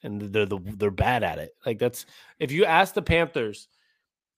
[0.04, 1.56] and they're the they're bad at it.
[1.66, 2.06] Like that's
[2.40, 3.68] if you ask the Panthers,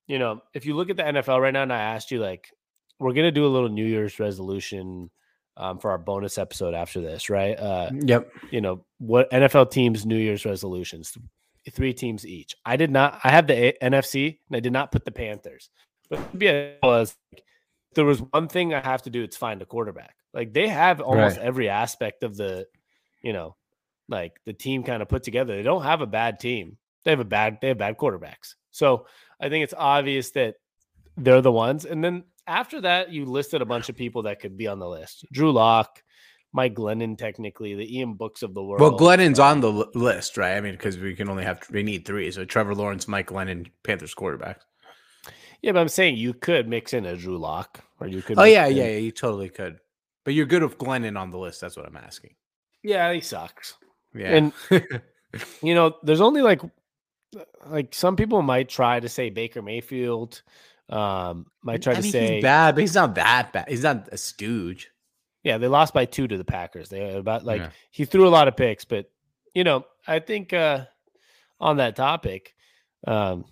[0.08, 2.51] you know, if you look at the NFL right now, and I asked you like,
[2.99, 5.10] we're gonna do a little New Year's resolution
[5.58, 7.60] um, for our bonus episode after this, right?
[7.60, 8.32] Uh, yep.
[8.49, 11.17] you know what NFL teams New Year's resolutions,
[11.69, 12.56] three teams each.
[12.65, 13.19] I did not.
[13.25, 15.69] I have the A- NFC, and I did not put the Panthers.
[16.10, 17.43] But yeah, was like,
[17.95, 19.23] there was one thing I have to do.
[19.23, 20.15] It's find a quarterback.
[20.34, 21.45] Like they have almost Right.
[21.45, 22.67] every aspect of the,
[23.21, 23.56] you know,
[24.10, 25.56] like the team kind of put together.
[25.56, 26.77] They don't have a bad team.
[27.06, 27.60] They have a bad.
[27.62, 28.56] They have bad quarterbacks.
[28.71, 29.08] So
[29.39, 30.56] I think it's obvious that
[31.17, 31.86] they're the ones.
[31.86, 34.88] And then after that, you listed a bunch of people that could be on the
[34.88, 35.25] list.
[35.32, 36.01] Drew Lock,
[36.53, 38.82] Mike Glennon, technically the Ian Books of the world.
[38.82, 40.56] Well, Glennon's uh, on the li- list, right?
[40.56, 42.32] I mean, because we can only have we need three.
[42.32, 44.62] So Trevor Lawrence, Mike Glennon, Panthers quarterback.
[45.63, 48.38] Yeah, but I'm saying you could mix in a Drew Lock, or you could.
[48.38, 49.80] Oh yeah, in- yeah, yeah, you totally could.
[50.26, 51.60] But you're good with Glennon on the list.
[51.62, 52.36] That's what I'm asking.
[52.84, 53.12] yeah.
[53.12, 53.73] He sucks.
[54.13, 54.36] Yeah.
[54.36, 54.54] And
[55.63, 56.62] you know, there's only like
[57.65, 60.41] like some people might try to say Baker Mayfield.
[60.89, 63.69] Um, might try I to say he's bad, but he's not that bad.
[63.69, 64.89] He's not a stooge.
[65.43, 66.89] Yeah, they lost by two to the Packers.
[66.89, 67.69] They about like Yeah.
[67.91, 69.10] he threw a lot of picks, but
[69.54, 70.86] you know, I think uh
[71.60, 72.54] on that topic,
[73.08, 73.45] um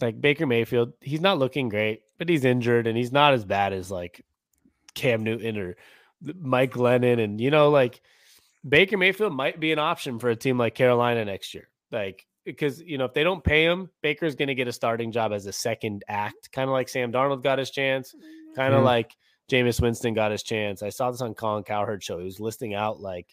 [0.00, 3.72] like Baker Mayfield, he's not looking great, but he's injured and he's not as bad
[3.72, 4.24] as like
[4.94, 5.76] Cam Newton or
[6.22, 8.00] Mike Glennon and you know, like
[8.68, 11.68] Baker Mayfield might be an option for a team like Carolina next year.
[11.90, 15.32] Like because you know, if they don't pay him, Baker's gonna get a starting job
[15.32, 18.14] as a second act, kind of like Sam Darnold got his chance,
[18.56, 18.86] kind of Mhm.
[18.86, 19.16] like
[19.50, 20.82] Jameis Winston got his chance.
[20.82, 22.18] I saw this on Colin Cowherd show.
[22.18, 23.26] He was listing out like,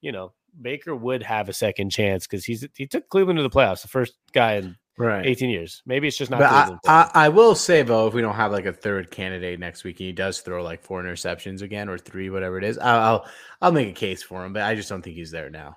[0.00, 3.48] you know, Baker would have a second chance because he's he took Cleveland to the
[3.50, 5.26] playoffs, the first guy in Right.
[5.26, 5.82] 18 years.
[5.86, 8.52] Maybe it's just not But I, I, I will say though, if we don't have
[8.52, 11.98] like a third candidate next week, and he does throw like four interceptions again or
[11.98, 13.26] three, whatever it is, I'll I'll,
[13.60, 14.52] I'll make a case for him.
[14.52, 15.76] But I just don't think he's there now.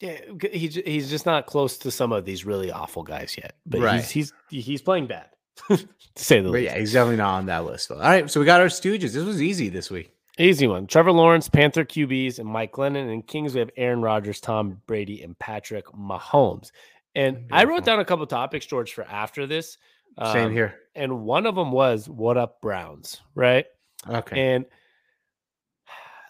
[0.00, 3.54] yeah, g- he's he's just not close to some of these really awful guys yet.
[3.66, 4.00] But Right.
[4.04, 5.28] he's he's he's playing bad,
[5.68, 5.78] to
[6.16, 6.64] say the But least.
[6.72, 7.96] yeah, he's definitely not on that list though.
[7.96, 9.12] All right, so we got our Stooges.
[9.12, 10.12] This was easy this week.
[10.38, 10.86] Easy one.
[10.86, 13.10] Trevor Lawrence, Panther QBs, and Mike Glennon.
[13.10, 16.72] And Kings, we have Aaron Rodgers, Tom Brady, and Patrick Mahomes.
[17.16, 19.78] And I wrote down a couple topics, George, for after this.
[20.32, 20.74] Same Um, here.
[20.94, 23.66] And one of them was what up Browns, right?
[24.08, 24.54] Okay.
[24.54, 24.66] And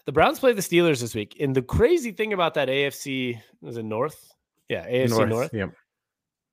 [0.07, 1.37] the Browns play the Steelers this week.
[1.41, 4.33] And the crazy thing about that AFC was it North?
[4.69, 5.73] Yeah, AFC North, Yep.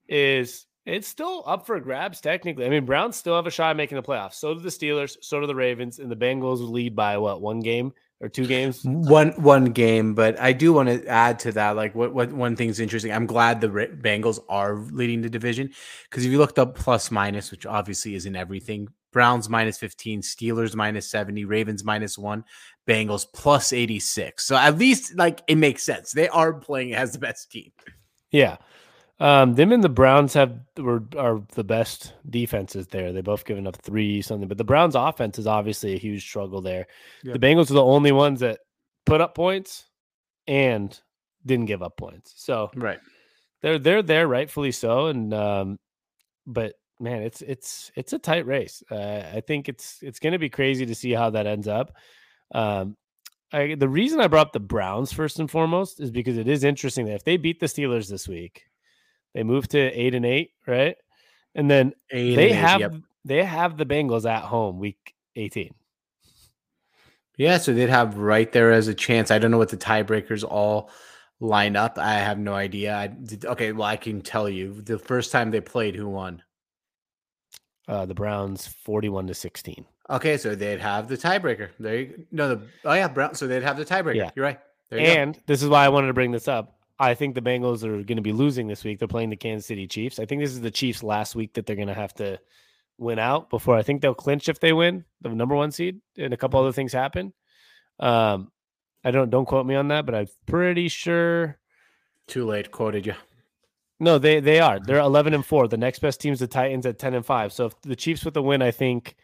[0.08, 2.65] is it's still up for grabs technically.
[2.65, 4.34] I mean, Browns still have a shot at making the playoffs.
[4.34, 7.62] So do the Steelers, so do the Ravens, and the Bengals lead by what, one
[7.62, 7.93] game
[8.24, 8.82] or two games?
[8.86, 11.76] One one game, but I do want to add to that.
[11.76, 13.12] Like, what what one thing's interesting.
[13.12, 15.72] I'm glad the Bengals are leading the division
[16.10, 20.74] because if you looked up plus minus, which obviously isn't everything, Browns minus 15, Steelers
[20.74, 22.46] minus 70, Ravens minus one,
[22.88, 24.46] Bengals plus 86.
[24.46, 26.12] So at least like it makes sense.
[26.12, 27.72] They are playing as the best team.
[28.32, 28.58] Yeah.
[29.24, 33.14] Um, them and the Browns have were are the best defenses there.
[33.14, 36.62] They both given up three something, but the Browns offense is obviously a huge struggle
[36.62, 36.88] there.
[37.24, 37.40] Yep.
[37.40, 38.60] The Bengals are the only ones that
[39.06, 39.86] put up points
[40.46, 41.00] and
[41.46, 42.34] didn't give up points.
[42.36, 43.00] So Right.
[43.62, 45.08] they're they're there rightfully so.
[45.08, 45.80] And um,
[46.46, 48.84] but man, it's it's it's a tight race.
[48.92, 51.96] Uh, I think it's it's going to be crazy to see how that ends up.
[52.54, 52.98] Um,
[53.54, 56.66] I, the reason I brought up the Browns first and foremost is because it is
[56.66, 58.64] interesting that if they beat the Steelers this week,
[59.34, 60.96] they move to eight and eight, right?
[61.56, 62.93] And then Eight they and eight, have yep.
[63.26, 65.74] they have the Bengals at home week eighteen.
[67.38, 69.32] Yeah, so they'd have right there as a chance.
[69.32, 70.91] I don't know what the tiebreakers all
[71.39, 71.98] line up.
[71.98, 72.96] I have no idea.
[72.96, 76.43] I did, okay, well, I can tell you the first time they played, who won?
[77.88, 79.86] Uh, the Browns forty-one to sixteen.
[80.10, 81.69] Okay, so they'd have the tiebreaker.
[81.80, 83.36] There you no, the oh yeah, Brown.
[83.36, 84.15] So they'd have the tiebreaker.
[84.15, 84.32] Yeah.
[84.36, 84.60] You're right.
[84.89, 85.12] There you go.
[85.12, 86.78] And this is why I wanted to bring this up.
[87.04, 89.00] I think the Bengals are going to be losing this week.
[89.00, 90.20] They're playing the Kansas City Chiefs.
[90.20, 92.39] I think this is the Chiefs' last week that they're going to have to
[92.98, 96.34] win out before I think they'll clinch if they win the number one seed, and
[96.34, 97.34] a couple other things happen.
[98.00, 98.52] Um,
[99.04, 101.58] I don't don't quote me on that, but I'm pretty sure.
[102.28, 102.72] Too late.
[102.72, 103.16] Quoted you.
[104.00, 104.80] No, they they are.
[104.80, 105.68] They're 11 and four.
[105.68, 107.52] The next best team's the Titans at 10 and five.
[107.54, 109.16] So if the Chiefs with the win, I think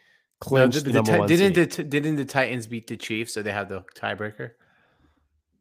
[0.42, 1.70] No, clinch the- the, the number one didn't seed.
[1.72, 4.52] the, didn't the Titans beat the Chiefs, so they have the tiebreaker?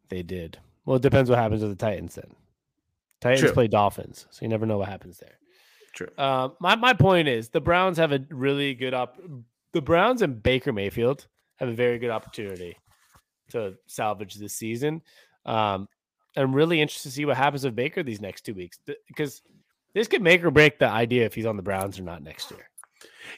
[0.09, 0.59] They did.
[0.89, 2.31] Well, it depends what happens with the Titans then.
[3.21, 3.51] Titans True.
[3.51, 5.37] play Dolphins, so you never know what happens there.
[5.93, 6.07] True.
[6.17, 9.19] Uh, my my point is the Browns have a really good op.
[9.71, 12.75] The Browns and Baker Mayfield have a very good opportunity
[13.51, 15.03] to salvage this season.
[15.45, 15.87] Um,
[16.35, 19.43] I'm really interested to see what happens with Baker these next two weeks because
[19.93, 22.49] this could make or break the idea if he's on the Browns or not next
[22.49, 22.67] year.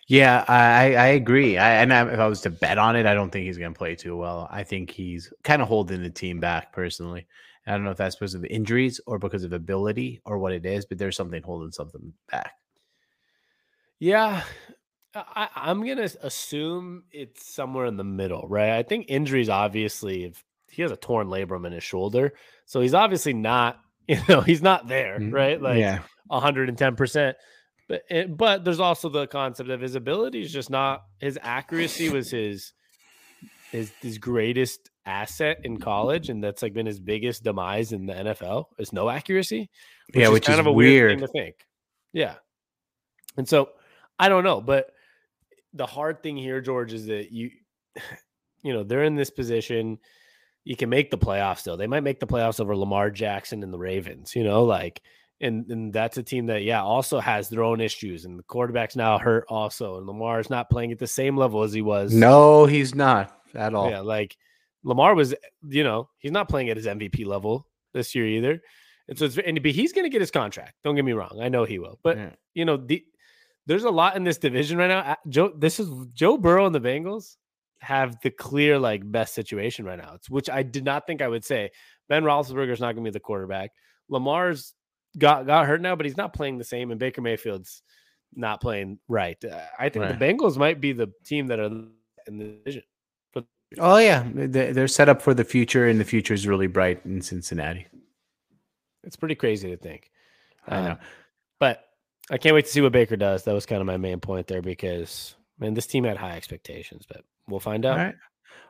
[0.08, 1.58] Yeah, I I agree.
[1.58, 3.73] I, and I, if I was to bet on it, I don't think he's going
[3.73, 4.47] to play too well.
[4.51, 7.27] I think he's kind of holding the team back personally.
[7.67, 10.65] I don't know if that's because of injuries or because of ability or what it
[10.65, 12.54] is, but there's something holding something back.
[13.99, 14.43] Yeah,
[15.13, 18.71] I, I'm gonna assume it's somewhere in the middle, right?
[18.77, 22.34] I think injuries obviously if he has a torn labrum in his shoulder,
[22.65, 25.62] so he's obviously not, you know, he's not there, Mm, right?
[25.62, 27.38] Like yeah, 110 percent.
[27.91, 32.08] But it, but there's also the concept of his ability is just not his accuracy
[32.08, 32.71] was his
[33.69, 38.13] his his greatest asset in college, and that's like been his biggest demise in the
[38.13, 39.69] NFL is no accuracy.
[40.13, 41.19] yeah, which is kind is of a weird.
[41.19, 41.56] weird thing to think.
[42.13, 42.36] Yeah.
[43.36, 43.71] And so
[44.17, 44.91] I don't know, but
[45.73, 47.49] the hard thing here, George, is that you,
[48.63, 49.97] you know, they're in this position.
[50.63, 51.75] You can make the playoffs though.
[51.75, 55.01] They might make the playoffs over Lamar Jackson and the Ravens, you know, like
[55.41, 58.25] And, and that's a team that, yeah, also has their own issues.
[58.25, 59.97] And the quarterback's now hurt also.
[59.97, 62.13] And Lamar is not playing at the same level as he was.
[62.13, 63.89] No, he's not at all.
[63.89, 64.38] Yeah, like
[64.84, 65.34] Lamar was,
[65.67, 68.62] you know, he's not playing at his MVP level this year either.
[69.08, 70.75] And so it's and but he's gonna get his contract.
[70.84, 71.39] Don't get me wrong.
[71.41, 71.99] I know he will.
[72.04, 72.30] But Yeah.
[72.54, 73.04] you know, the
[73.65, 75.17] there's a lot in this division right now.
[75.27, 77.36] Joe, this is Joe Burrow and the Bengals
[77.80, 80.13] have the clear like best situation right now.
[80.15, 81.71] It's which I did not think I would say.
[82.10, 83.71] Ben Roethlisberger's not gonna be the quarterback.
[84.08, 84.73] Lamar's
[85.17, 87.82] got got hurt now, but he's not playing the same, and Baker Mayfield's
[88.34, 89.38] not playing right.
[89.43, 90.17] Uh, I think Right.
[90.17, 92.84] the Bengals might be the team that are in the division.
[93.80, 97.06] Oh yeah, They- they're set up for the future, and the future is really bright
[97.06, 97.88] in Cincinnati.
[99.04, 100.12] It's pretty crazy to think.
[100.67, 100.91] I know.
[100.91, 101.00] Um,
[101.60, 101.86] But
[102.30, 103.43] I can't wait to see what Baker does.
[103.43, 107.06] That was kind of my main point there because man, this team had high expectations,
[107.08, 107.97] but we'll find out.
[108.00, 108.15] All right.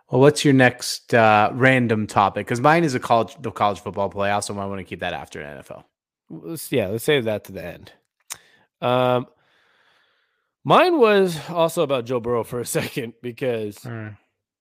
[0.09, 2.45] Well, what's your next uh, random topic?
[2.45, 5.13] Because mine is a college, the college football playoff, so I want to keep that
[5.13, 5.85] after NFL.
[6.31, 7.91] Let's, yeah, let's save that to the end.
[8.81, 9.27] Um,
[10.63, 13.85] mine was also about Joe Burrow for a second because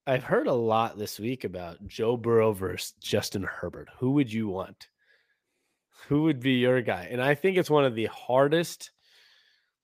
[0.05, 3.87] I've heard a lot this week about Joe Burrow versus Justin Herbert.
[3.99, 4.87] Who would you want?
[6.07, 7.07] Who would be your guy?
[7.09, 8.91] And I think it's one of the hardest.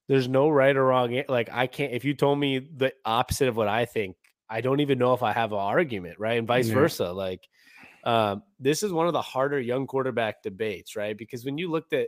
[0.07, 1.21] There's no right or wrong.
[1.29, 1.93] Like I can't.
[1.93, 4.17] If you told me the opposite of what I think,
[4.49, 6.37] I don't even know if I have an argument, right?
[6.37, 6.73] And vice Yeah.
[6.73, 7.11] versa.
[7.11, 7.47] Like
[8.07, 11.17] um, this is one of the harder young quarterback debates, right?
[11.17, 12.07] Because when you looked at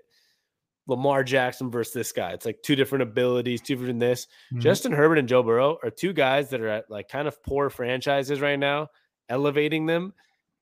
[0.88, 4.26] Lamar Jackson versus this guy, it's like two different abilities, two different this.
[4.54, 4.62] Mhm.
[4.62, 7.70] Justin Herbert and Joe Burrow are two guys that are at like kind of poor
[7.70, 8.88] franchises right now,
[9.28, 10.14] elevating them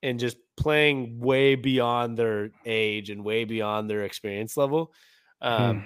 [0.01, 4.91] and just playing way beyond their age and way beyond their experience level.
[5.39, 5.85] Um,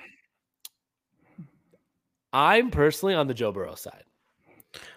[2.31, 4.05] I'm personally on the Joe Burrow side.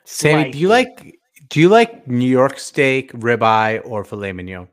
[0.04, 4.68] Sammy, do you like do you like New York steak, ribeye, or filet mignon?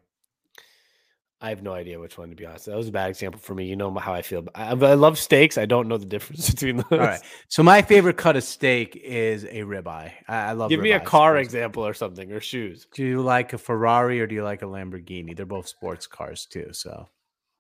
[1.44, 2.68] I have no idea which one to be honest.
[2.68, 3.66] That was a bad example for me.
[3.66, 4.46] You know how I feel.
[4.54, 5.58] I, I love steaks.
[5.58, 6.86] I don't know the difference between those.
[6.92, 7.22] All right.
[7.48, 10.12] So my favorite cut of steak is a ribeye.
[10.28, 10.70] I, I love.
[10.70, 12.86] Give me a car example or something or shoes.
[12.94, 15.36] Do you like a Ferrari or do you like a Lamborghini?
[15.36, 16.70] They're both sports cars too.
[16.74, 17.10] So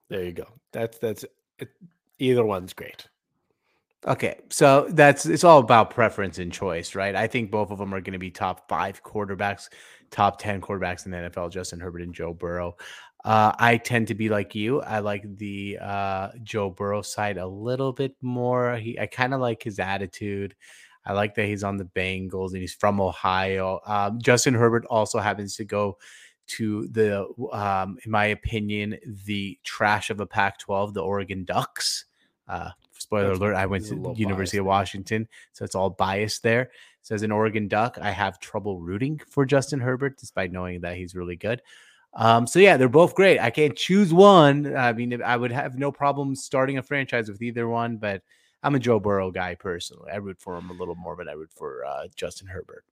[0.10, 0.48] There you go.
[0.74, 1.26] That's that's
[1.58, 1.70] it,
[2.20, 3.08] either one's great.
[4.08, 7.16] Okay, so that's it's all about preference and choice, right?
[7.16, 9.70] I think both of them are going to be top five quarterbacks,
[10.10, 11.52] top ten quarterbacks in the NFL.
[11.52, 12.76] Justin Herbert and Joe Burrow.
[13.24, 14.82] Uh, I tend to be like you.
[14.82, 18.76] I like the uh, Joe Burrow side a little bit more.
[18.78, 20.56] He, I kind of like his attitude.
[21.06, 23.80] I like that he's on the Bengals and he's from Ohio.
[23.86, 25.98] Um, Justin Herbert also happens to go
[26.48, 32.06] to the, um, in my opinion, the trash of a Pac-12, the Oregon Ducks.
[32.48, 32.72] Uh,
[33.12, 35.04] spoiler That's- alert: I went to little University of bias there.
[35.04, 36.72] Washington, so it's all biased there.
[37.02, 40.96] So as an Oregon Duck, I have trouble rooting for Justin Herbert, despite knowing that
[40.96, 41.62] he's really good.
[42.14, 43.40] Um, so yeah, they're both great.
[43.40, 44.76] I can't choose one.
[44.76, 48.22] I mean, I would have no problem starting a franchise with either one, but
[48.64, 50.12] I'm a Joe Burrow guy personally.
[50.12, 52.84] I root for him a little more, but I root for uh, Justin Herbert.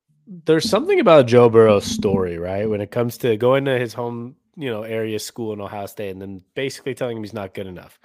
[0.45, 2.69] There's something about Joe Burrow's story, right?
[2.69, 6.11] When it comes to going to his home, you know, area school in Ohio State
[6.11, 7.99] and then basically telling him he's not good enough.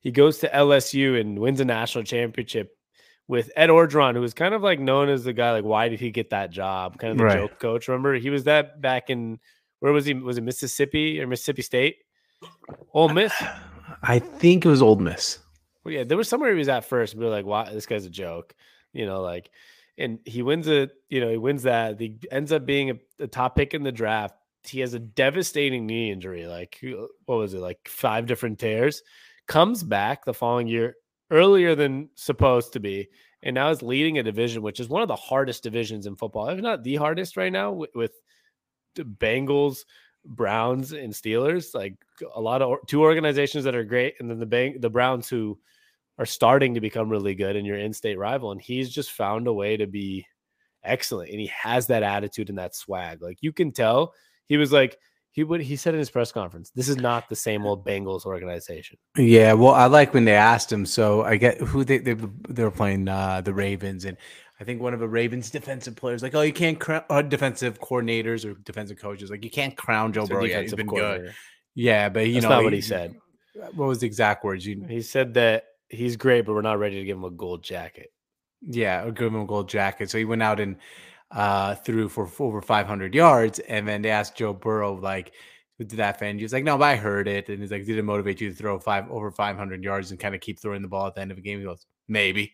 [0.00, 2.76] He goes to LSU and wins a national championship
[3.28, 6.00] with Ed Orgeron, who was kind of like known as the guy, like, why did
[6.00, 6.98] he get that job?
[6.98, 7.36] Kind of the Right.
[7.36, 7.86] joke coach.
[7.86, 9.38] Remember, he was that back in
[9.80, 10.14] where was he?
[10.14, 11.96] Was it Mississippi or Mississippi State?
[12.92, 13.32] Ole Miss.
[14.02, 15.38] I think it was Ole Miss.
[15.84, 17.14] Well, yeah, there was somewhere he was at first.
[17.14, 18.54] We were like, "Wow, this guy's a joke,"
[18.92, 19.50] you know, like,
[19.96, 21.98] and he wins a, you know, he wins that.
[21.98, 24.34] He ends up being a, a top pick in the draft.
[24.64, 26.78] He has a devastating knee injury, like
[27.24, 29.02] what was it, like five different tears.
[29.50, 30.94] Comes back the following year
[31.32, 33.08] earlier than supposed to be,
[33.42, 36.48] and now is leading a division, which is one of the hardest divisions in football,
[36.48, 38.12] if not the hardest right now, with, with
[38.94, 39.78] the Bengals,
[40.24, 41.74] Browns, and Steelers.
[41.74, 41.96] Like
[42.32, 45.58] a lot of two organizations that are great, and then the Bang, the Browns who
[46.20, 49.52] are starting to become really good and your in-state rival and he's just found a
[49.52, 50.26] way to be
[50.84, 54.12] excellent and he has that attitude and that swag like you can tell
[54.46, 54.98] he was like
[55.32, 58.24] he would he said in his press conference this is not the same old bengals
[58.24, 60.86] organization Yeah, well, I like when they asked him.
[60.86, 62.14] So I get who they they,
[62.48, 64.16] they were playing uh, the Ravens, and
[64.60, 67.80] I think one of the Ravens defensive players like, oh, you can't crown uh, defensive
[67.80, 70.44] coordinators or defensive coaches like you can't crown Joe Burrow.
[70.44, 71.34] He's been good.
[71.74, 73.14] Yeah, but you That's know not what he said
[73.54, 74.66] What was the exact words?
[74.66, 77.64] You he said that he's great but we're not ready to give him a gold
[77.64, 78.12] jacket
[78.62, 80.10] yeah, or give him a gold jacket.
[80.10, 80.76] So he went out and
[81.30, 85.32] uh, threw for, for over 500 yards, and then they asked Joe Burrow like.
[85.78, 86.36] Did that fan?
[86.36, 88.50] He was like, no, but I heard it, and he's like, did it motivate you
[88.50, 91.22] to throw five over 500 yards and kind of keep throwing the ball at the
[91.22, 91.58] end of a game?
[91.58, 92.52] He goes, maybe.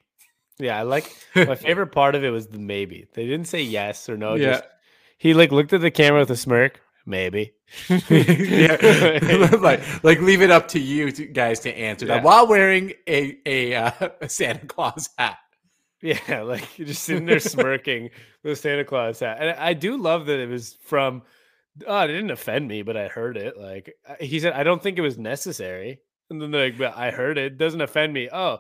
[0.61, 4.09] yeah i like my favorite part of it was the maybe they didn't say yes
[4.09, 4.53] or no Yeah.
[4.53, 4.65] just
[5.19, 7.53] he like looked at the camera with a smirk maybe.
[7.89, 8.77] yeah,
[9.61, 12.15] like like leave it up to you to, guys to answer Yeah.
[12.15, 15.37] that while wearing a a, uh, a Santa Claus hat.
[16.07, 18.11] Yeah, like you're just sitting there smirking
[18.45, 19.39] with Santa Claus hat.
[19.41, 21.23] And I do love that it was from
[21.87, 23.57] oh, it didn't offend me, but I heard it.
[23.59, 25.99] Like uh, he said, I don't think it was necessary.
[26.31, 27.59] And then they're like, but I heard it.
[27.59, 28.29] Doesn't offend me.
[28.33, 28.59] Oh,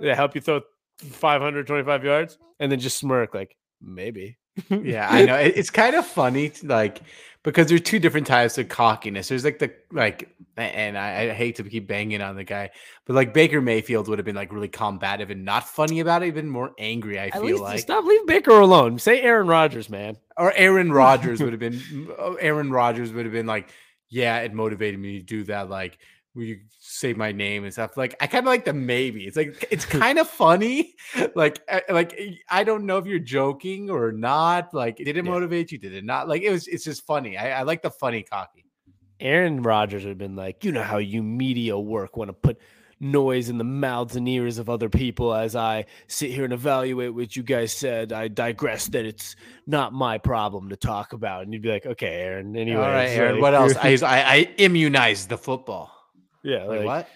[0.00, 0.60] did it help you throw
[0.98, 2.38] 525 yards?
[2.60, 4.38] And then just smirk, like, maybe.
[4.70, 5.36] Yeah, I know.
[5.36, 7.00] It- it's kind of funny, like
[7.44, 9.28] because there's two different types of cockiness.
[9.28, 12.70] There's like the like, and I, I hate to keep banging on the guy,
[13.06, 16.26] but like Baker Mayfield would have been like really combative and not funny about it,
[16.26, 17.18] even more angry.
[17.18, 18.98] I At feel like, stop leave Baker alone.
[18.98, 20.16] Say Aaron Rodgers, man.
[20.36, 21.80] or Aaron Rodgers would have been.
[22.18, 23.70] oh, Aaron Rodgers would have been like,
[24.10, 25.70] yeah, it motivated me to do that.
[25.70, 25.98] Like,
[26.42, 27.96] you say my name and stuff?
[27.96, 29.26] Like, I kind of like the maybe.
[29.26, 30.94] It's like it's kind of funny.
[31.34, 32.18] Like, like
[32.50, 34.74] I don't know if you're joking or not.
[34.74, 35.30] Like, did it Yeah.
[35.30, 35.78] motivate you?
[35.78, 36.28] Did it not?
[36.28, 36.66] Like, it was.
[36.68, 37.36] It's just funny.
[37.36, 38.64] I, I like the funny cocky.
[39.20, 42.58] Aaron Rodgers would have been like, you know how you media work want to put
[43.00, 47.14] noise in the mouths and ears of other people as I sit here and evaluate
[47.14, 48.12] what you guys said.
[48.12, 49.36] I digress that it's
[49.66, 51.42] not my problem to talk about.
[51.44, 52.56] And you'd be like, okay, Aaron.
[52.56, 53.40] Anyway, All right, Aaron.
[53.40, 53.74] What else?
[53.76, 55.92] I, I I immunized the football.
[56.42, 57.08] Yeah, Like, like, what?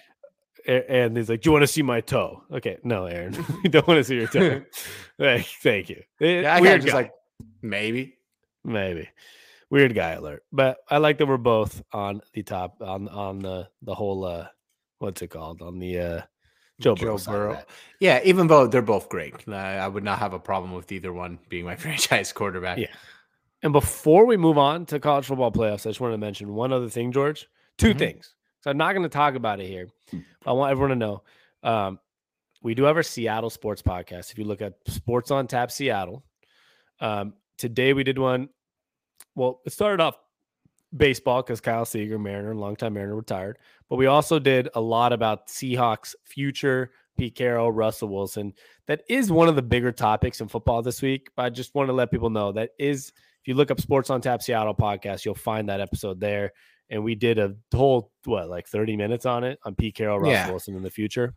[0.88, 3.86] And he's like, "Do you want to see my toe?" Okay, no, Aaron, you don't
[3.86, 4.62] want to see your toe.
[5.18, 6.02] like, thank you.
[6.20, 6.98] Eh, Yeah, I weird just guy.
[7.02, 7.12] like
[7.62, 8.16] maybe.
[8.64, 9.08] maybe
[9.70, 10.44] weird guy alert.
[10.52, 14.46] But I like that we're both on the top on on the the whole uh
[14.98, 16.20] what's it called on the uh
[16.78, 17.16] Joe, Burrow.
[17.18, 17.62] Burrow.
[18.00, 21.12] Yeah, even though they're both great, I, I would not have a problem with either
[21.12, 22.78] one being my franchise quarterback.
[22.78, 22.88] Yeah.
[23.62, 26.72] And before we move on to college football playoffs, I just wanted to mention one
[26.72, 27.48] other thing, George.
[27.78, 27.98] 2 Mhm.
[27.98, 28.34] things.
[28.62, 29.88] So I'm not going to talk about it here.
[30.10, 31.22] But I want everyone to know
[31.62, 31.98] um,
[32.62, 34.30] we do have our Seattle sports podcast.
[34.30, 36.24] If you look at Sports on Tap Seattle,
[37.00, 38.48] um, today we did one.
[39.34, 40.16] Well, it started off
[40.96, 43.58] baseball because Kyle Seager, Mariner, longtime Mariner, retired.
[43.88, 48.52] But we also did a lot about Seahawks future, Pete Carroll, Russell Wilson.
[48.86, 51.30] That is one of the bigger topics in football this week.
[51.34, 54.08] But I just want to let people know that is, if you look up Sports
[54.08, 56.52] on Tap Seattle podcast, you'll find that episode there.
[56.92, 60.32] And we did a whole, what, like 30 minutes on it on Pete Carroll, Russell
[60.32, 60.50] Yeah.
[60.50, 61.34] Wilson in the future.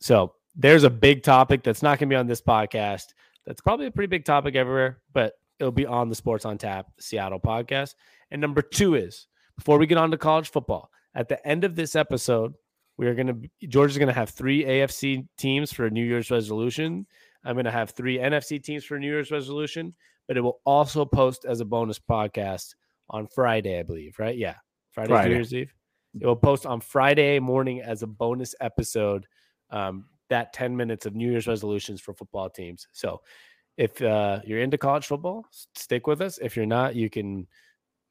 [0.00, 3.14] So there's a big topic that's not going to be on this podcast.
[3.46, 6.86] That's probably a pretty big topic everywhere, but it'll be on the Sports on Tap
[6.98, 7.94] Seattle podcast.
[8.32, 11.76] And number two is before we get on to college football, at the end of
[11.76, 12.54] this episode,
[12.96, 16.04] we are going to, George is going to have three AFC teams for a New
[16.04, 17.06] Year's resolution.
[17.44, 19.94] I'm going to have three NFC teams for a New Year's resolution,
[20.26, 22.74] but it will also post as a bonus podcast
[23.10, 24.36] on Friday, I believe, right?
[24.36, 24.56] Yeah.
[24.90, 25.28] Friday, Friday.
[25.28, 25.74] New Year's Eve.
[26.20, 29.26] It will post on Friday morning as a bonus episode.
[29.70, 32.88] Um, that 10 minutes of New Year's resolutions for football teams.
[32.92, 33.20] So
[33.76, 36.38] if uh, you're into college football, stick with us.
[36.38, 37.46] If you're not, you can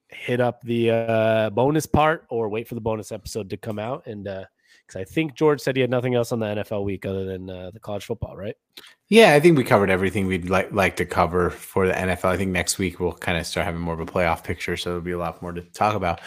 [0.10, 4.06] hit up the uh, bonus part or wait for the bonus episode to come out.
[4.08, 4.28] And
[4.92, 7.50] because I think George said he had nothing else on the NFL week other than
[7.50, 8.56] uh, the college football, right?
[9.10, 12.26] Yeah, I think we covered everything we'd like like to cover for the NFL.
[12.26, 14.90] I think next week we'll kind of start having more of a playoff picture, so
[14.90, 16.22] there'll be a lot more to talk about.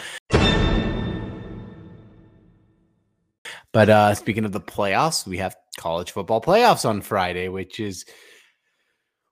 [3.71, 8.05] But uh speaking of the playoffs, we have college football playoffs on Friday, which is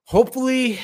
[0.05, 0.79] hopefully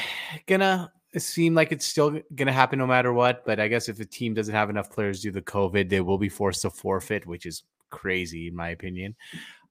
[0.48, 3.46] gonna seem like it's still gonna happen no matter what.
[3.46, 6.18] But I guess if a team doesn't have enough players due to COVID, they will
[6.18, 9.16] be forced to forfeit, which is crazy in my opinion.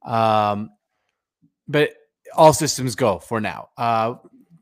[0.04, 0.70] Um,
[1.66, 1.92] but
[2.36, 3.68] all systems go for now.
[3.76, 4.14] Uh,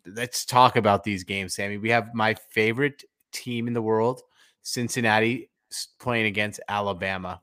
[0.06, 1.78] let's talk about these games, Sammy.
[1.78, 4.22] We have my favorite team in the world,
[4.62, 5.50] Cincinnati,
[5.98, 7.40] playing against Alabama.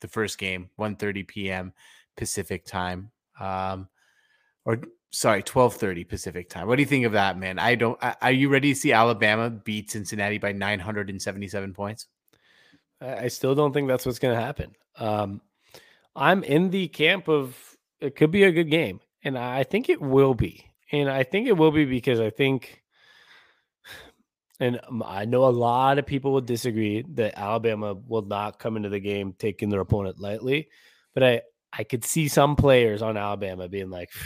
[0.00, 1.72] The first game, 1:30 p.m.
[2.16, 3.88] Pacific time, um,
[4.64, 4.80] or
[5.10, 6.66] sorry, 12:30 Pacific time.
[6.66, 7.58] What do you think of that, man?
[7.58, 7.98] I don't.
[8.22, 12.06] Are you ready to see Alabama beat Cincinnati by 977 points?
[13.00, 14.76] I still don't think that's what's going to happen.
[14.96, 15.40] Um,
[16.20, 17.56] I'm in the camp of
[18.00, 20.66] it could be a good game, and I think it will be.
[20.92, 22.82] And I think it will be because I think,
[24.58, 28.76] and um, I know a lot of people would disagree that Alabama will not come
[28.76, 30.68] into the game taking their opponent lightly,
[31.14, 31.42] but I
[31.72, 34.10] I could see some players on Alabama being like.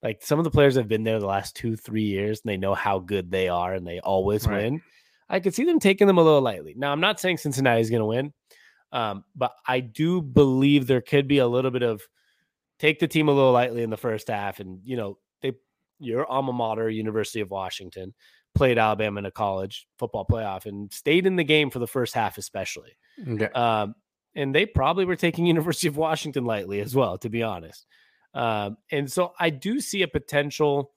[0.00, 2.56] Like some of the players have been there the last two, three years, and they
[2.56, 4.62] know how good they are, and they always Right.
[4.62, 4.80] win.
[5.28, 6.74] I could see them taking them a little lightly.
[6.76, 8.32] Now, I'm not saying Cincinnati is going to win,
[8.92, 12.02] um, but I do believe there could be a little bit of
[12.78, 14.60] take the team a little lightly in the first half.
[14.60, 15.52] And, you know, they,
[15.98, 18.14] your alma mater, University of Washington,
[18.54, 22.14] played Alabama in a college football playoff and stayed in the game for the first
[22.14, 22.96] half, especially.
[23.26, 23.46] Okay.
[23.46, 23.94] Um,
[24.34, 27.86] and they probably were taking University of Washington lightly as well, to be honest.
[28.34, 30.92] Um, and so I do see a potential.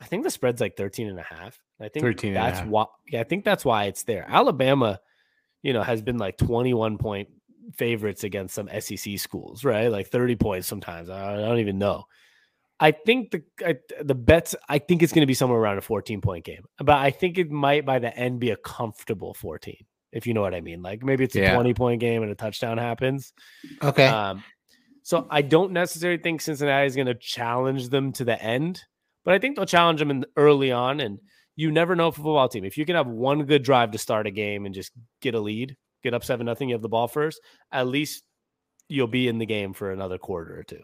[0.00, 1.60] I think the spread's like 13 and a half.
[1.80, 2.86] I think 13 that's why.
[3.10, 4.24] Yeah, I think that's why it's there.
[4.28, 5.00] Alabama,
[5.62, 7.28] you know, has been like 21 point
[7.76, 9.88] favorites against some SEC schools, right?
[9.88, 11.08] Like 30 points sometimes.
[11.08, 12.04] I, don't even know.
[12.82, 14.54] I think the I, the bets.
[14.68, 17.36] I think it's going to be somewhere around a 14 point game, but I think
[17.36, 19.76] it might by the end be a comfortable 14,
[20.12, 20.80] if you know what I mean.
[20.80, 21.54] Like maybe it's a Yeah.
[21.54, 23.34] 20 point game and a touchdown happens.
[23.82, 24.06] Okay.
[24.06, 24.42] Um,
[25.02, 28.82] so I don't necessarily think Cincinnati is going to challenge them to the end,
[29.24, 31.00] but I think they'll challenge them in early on.
[31.00, 31.18] And
[31.56, 33.98] you never know for a football team if you can have one good drive to
[33.98, 36.88] start a game and just get a lead, get up seven nothing, you have the
[36.88, 37.40] ball first.
[37.72, 38.24] At least
[38.88, 40.82] you'll be in the game for another quarter or two.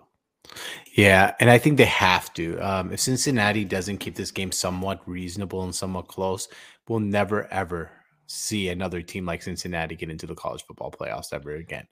[0.94, 2.58] Yeah, and I think they have to.
[2.58, 6.48] Um, if Cincinnati doesn't keep this game somewhat reasonable and somewhat close,
[6.88, 7.90] we'll never ever
[8.26, 11.86] see another team like Cincinnati get into the college football playoffs ever again.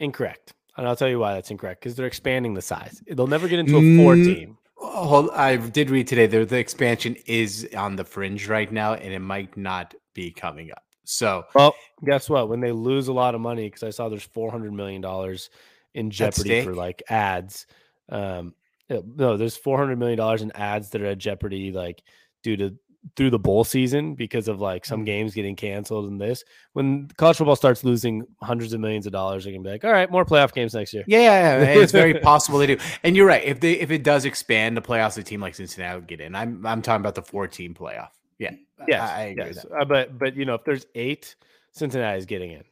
[0.00, 0.54] Incorrect.
[0.76, 3.02] And I'll tell you why that's incorrect because they're expanding the size.
[3.10, 4.58] They'll never get into a four Mm, team.
[4.76, 9.12] Hold- I did read today that the expansion is on the fringe right now, and
[9.12, 10.84] it might not be coming up.
[11.04, 11.74] So Well,
[12.04, 12.48] guess what?
[12.48, 15.50] When they lose a lot of money, because I saw there's four hundred million dollars
[15.94, 17.66] in jeopardy for like ads.
[18.08, 18.54] Um,
[18.88, 22.02] no, there's four hundred million dollars in ads that are at jeopardy, like
[22.42, 22.74] due to
[23.14, 26.44] through the bowl season because of like some games getting canceled and this.
[26.72, 29.92] When college football starts losing hundreds of millions of dollars, they can be like, all
[29.92, 31.04] right, more playoff games next year.
[31.06, 32.78] Yeah, yeah, yeah, it's very possible they do.
[33.04, 33.44] And you're right.
[33.44, 36.34] If they if it does expand the playoffs, a team like Cincinnati will get in.
[36.34, 38.10] I'm I'm talking about the four team playoff.
[38.38, 38.52] Yeah,
[38.86, 39.66] Yes, I, I yes.
[39.78, 41.36] Uh, but but you know, if there's eight,
[41.72, 42.64] Cincinnati is getting in.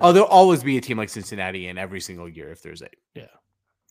[0.00, 2.96] Oh, there'll always be a team like Cincinnati in every single year if there's eight.
[3.14, 3.26] Yeah.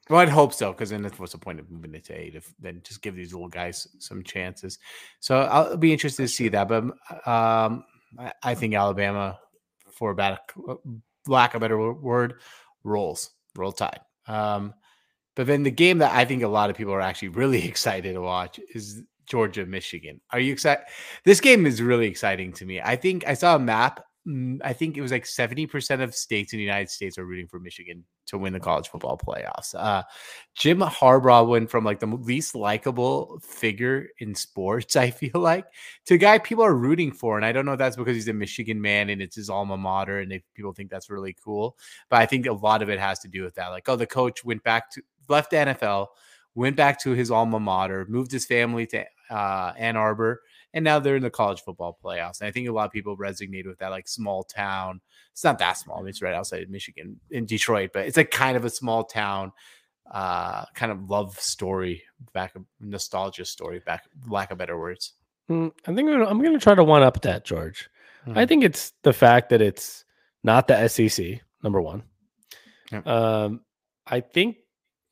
[0.10, 2.36] Well, I'd hope so, because then what's the point of moving it to eight?
[2.36, 4.78] If then just give these little guys some chances.
[5.20, 6.68] So I'll be interested to see that.
[6.68, 6.84] But
[7.28, 7.84] um,
[8.20, 9.40] I, I think Alabama,
[9.92, 10.40] for a
[11.28, 12.36] lack of a better word,
[12.84, 14.02] rolls, roll tide.
[14.28, 14.74] Um,
[15.36, 18.14] but then the game that I think a lot of people are actually really excited
[18.14, 20.22] to watch is Georgia Michigan.
[20.32, 20.86] Are you excited?
[21.24, 22.80] This game is really exciting to me.
[22.82, 24.04] I think I saw a map.
[24.28, 27.48] Mm, I think it was like 70% of states in the United States are rooting
[27.48, 29.76] for Michigan to win the college football playoffs.
[29.76, 30.04] Uh,
[30.56, 35.66] Jim Harbaugh went from like the least likable figure in sports, I feel like,
[36.06, 37.38] to a guy people are rooting for.
[37.38, 39.78] And I don't know if that's because he's a Michigan man and it's his alma
[39.78, 41.78] mater and they, people think that's really cool.
[42.10, 43.70] But I think a lot of it has to do with that.
[43.70, 46.08] Like, oh, the coach went back to, left the NFL,
[46.56, 50.42] went back to his alma mater, moved his family to uh, Ann Arbor,
[50.76, 52.40] and now they're in the college football playoffs.
[52.42, 55.02] And I think a lot of people resonate with that, like small town.
[55.32, 55.98] It's not that small.
[55.98, 58.70] I mean, it's right outside of Michigan in Detroit, but it's like kind of a
[58.70, 59.52] small town,
[60.12, 62.04] uh, kind of love story,
[62.34, 65.14] back nostalgia story, back lack of better words.
[65.50, 67.90] Mm, I think I'm gonna, I'm gonna try to one up that, George.
[68.28, 68.48] I Mhm.
[68.48, 70.04] think it's the fact that it's
[70.44, 72.04] not the SEC, number one.
[72.92, 73.08] Yep.
[73.08, 73.62] Um,
[74.08, 74.58] I think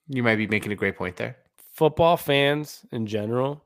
[0.08, 1.38] You might be making a great point there.
[1.74, 3.64] football fans in general,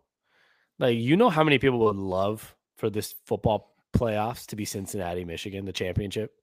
[0.79, 5.25] like you know how many people would love for this football playoffs to be Cincinnati,
[5.25, 6.33] Michigan, the championship.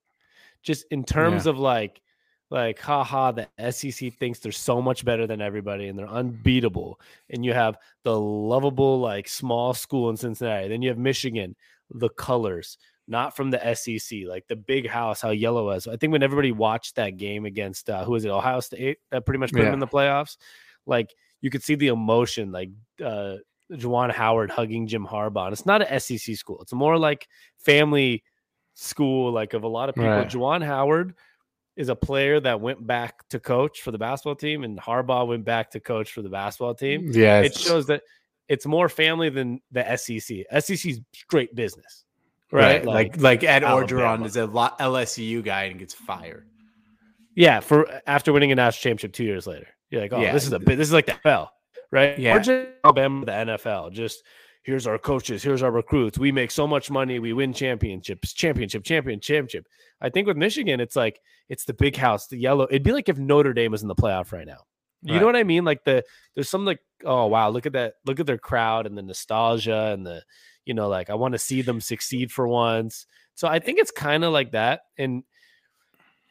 [0.63, 2.01] Just in terms of like,
[2.49, 6.99] like, haha, the SEC thinks they're so much better than everybody and they're unbeatable.
[7.29, 10.67] And you have the lovable, like, small school in Cincinnati.
[10.67, 11.55] Then you have Michigan,
[11.89, 12.77] the colors,
[13.07, 15.87] not from the SEC, like the big house, how yellow was.
[15.87, 19.25] I think when everybody watched that game against uh, who was it, Ohio State, that
[19.25, 19.65] pretty much put Yeah.
[19.65, 20.37] them in the playoffs.
[20.85, 22.69] Like you could see the emotion, like
[23.03, 23.35] uh
[23.71, 25.45] Juwan Howard hugging Jim Harbaugh.
[25.45, 28.23] And it's not an SEC school; it's more like family
[28.73, 30.09] school, like of a lot of people.
[30.09, 30.27] Right.
[30.29, 31.15] Juwan Howard
[31.75, 35.43] is a player that went back to coach for the basketball team, and Harbaugh went
[35.45, 38.01] back to coach for the basketball team Yeah, it shows that
[38.47, 40.45] it's more family than the SEC.
[40.59, 42.05] SEC's straight business,
[42.51, 42.77] right?
[42.77, 42.85] right.
[42.85, 46.47] Like like Ed Orgeron is a LSU guy and gets fired.
[47.35, 50.31] yeah, for after winning a national championship two years later, you're like, oh, Yeah.
[50.31, 50.59] this is a.
[50.59, 51.49] This is like the NFL,
[51.91, 52.17] right?
[52.17, 52.35] Yeah.
[52.35, 53.91] Or just Alabama, the NFL.
[53.91, 54.23] Just
[54.63, 56.17] here's our coaches, here's our recruits.
[56.17, 59.67] We make so much money, we win championships, championship, champion, championship.
[60.01, 61.19] I think with Michigan, it's like
[61.49, 62.65] it's the big house, the yellow.
[62.69, 64.63] It'd be like if Notre Dame was in the playoff right now.
[65.01, 65.19] You Right.
[65.19, 65.65] know what I mean?
[65.65, 68.97] Like the there's some like oh wow, look at that, look at their crowd and
[68.97, 70.23] the nostalgia and the
[70.65, 73.05] you know like I want to see them succeed for once.
[73.35, 75.23] So I think it's kind of like that, and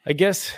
[0.05, 0.51] I guess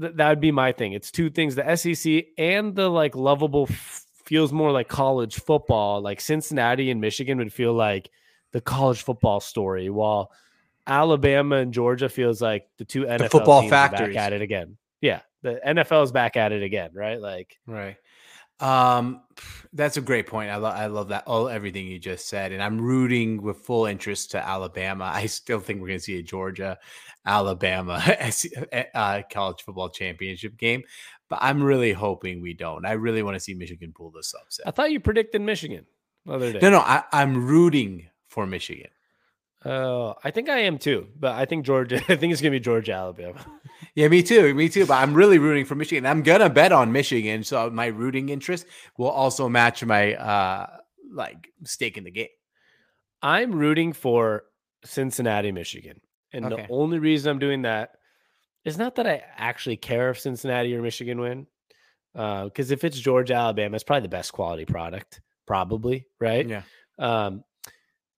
[0.00, 0.94] th- that would be my thing.
[0.94, 6.00] It's two things: the SEC and the like lovable f- feels more like college football.
[6.00, 8.10] Like Cincinnati and Michigan would feel like
[8.52, 10.30] the college football story, while
[10.86, 14.14] Alabama and Georgia feels like the two NFL football teams factories.
[14.14, 14.76] back at it again.
[15.00, 17.20] Yeah, the NFL is back at it again, right?
[17.20, 17.96] Like Right.
[18.60, 19.22] Um,
[19.72, 20.50] that's a great point.
[20.50, 23.86] I love I love that all everything you just said, and I'm rooting with full
[23.86, 25.10] interest to Alabama.
[25.12, 26.78] I still think we're going to see a Georgia,
[27.26, 28.02] Alabama
[28.94, 30.84] uh, college football championship game,
[31.28, 32.86] but I'm really hoping we don't.
[32.86, 34.46] I really want to see Michigan pull this up.
[34.64, 35.86] I thought you predicted Michigan
[36.24, 36.60] the other day.
[36.62, 38.90] No, no, I, I'm rooting for Michigan.
[39.64, 41.96] Oh, I think I am too, but I think Georgia.
[42.08, 43.44] I think it's gonna be Georgia, Alabama.
[43.94, 44.54] Yeah, me too.
[44.54, 44.86] Me too.
[44.86, 46.06] But I'm really rooting for Michigan.
[46.06, 48.66] I'm gonna bet on Michigan, so my rooting interest
[48.98, 50.66] will also match my uh
[51.12, 52.28] like stake in the game.
[53.22, 54.44] I'm rooting for
[54.84, 56.00] Cincinnati, Michigan,
[56.32, 56.66] and Okay.
[56.66, 57.90] the only reason I'm doing that
[58.64, 61.46] is not that I actually care if Cincinnati or Michigan win,
[62.12, 66.46] because if it's Georgia, Alabama, it's probably the best quality product, probably right.
[66.46, 66.62] Yeah.
[66.98, 67.44] Um,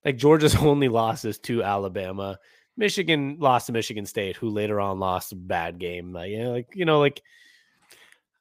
[0.04, 2.38] like Georgia's only losses to Alabama.
[2.76, 6.12] Michigan lost to Michigan State, who later on lost a bad game.
[6.12, 7.22] Like, you know, like you know, like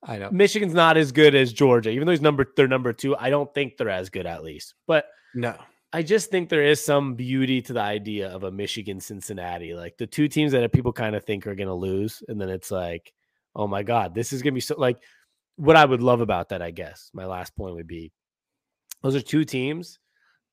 [0.03, 0.29] I know.
[0.31, 3.15] Michigan's not as good as Georgia, even though he's number they're number two.
[3.15, 4.75] I don't think they're as good, at least.
[4.87, 5.55] But No.
[5.93, 9.97] I just think there is some beauty to the idea of a Michigan Cincinnati, like
[9.97, 12.69] the two teams that people kind of think are going to lose, and then it's
[12.69, 13.13] like,
[13.55, 14.75] oh my god, this is going to be so.
[14.77, 14.97] Like,
[15.55, 18.11] what I would love about that, I guess, my last point would be,
[19.03, 19.99] those are two teams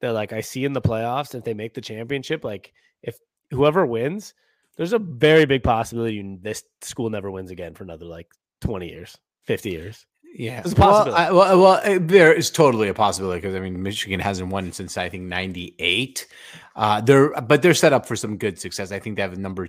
[0.01, 1.35] that like I see in the playoffs.
[1.35, 2.73] If they make the championship, like
[3.03, 3.17] if
[3.53, 4.35] whoever wins,
[4.77, 8.27] there's a very big possibility this school never wins again for another like
[8.63, 10.07] 20 years, 50 years.
[10.35, 11.15] Yeah, well.
[11.15, 14.73] I- Well, well, uh, there is totally a possibility because I mean, Michigan hasn't won
[14.73, 16.27] since I think '98.
[16.75, 18.93] Uh, they're but they're set up for some good success.
[18.93, 19.69] I think they have a number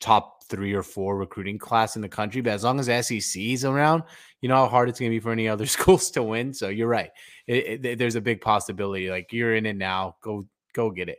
[0.00, 2.40] top three or four recruiting class in the country.
[2.40, 4.02] But as long as SEC is around,
[4.40, 6.52] you know how hard it's going to be for any other schools to win.
[6.52, 7.10] So you're right.
[7.46, 9.08] It, it- there's a big possibility.
[9.10, 10.16] Like you're in it now.
[10.22, 11.18] Go go get it.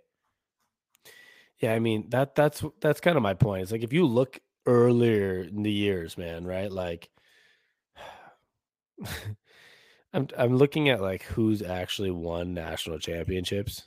[1.59, 3.63] Yeah, I mean that that's that's kind of my point.
[3.63, 6.71] It's like if you look earlier in the years, man, right?
[6.71, 7.09] Like
[10.13, 13.83] I'm I'm looking at like who's actually won national championships.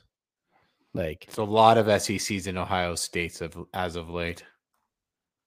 [0.93, 4.43] Like, It's a lot of SECs in Ohio states of as of late.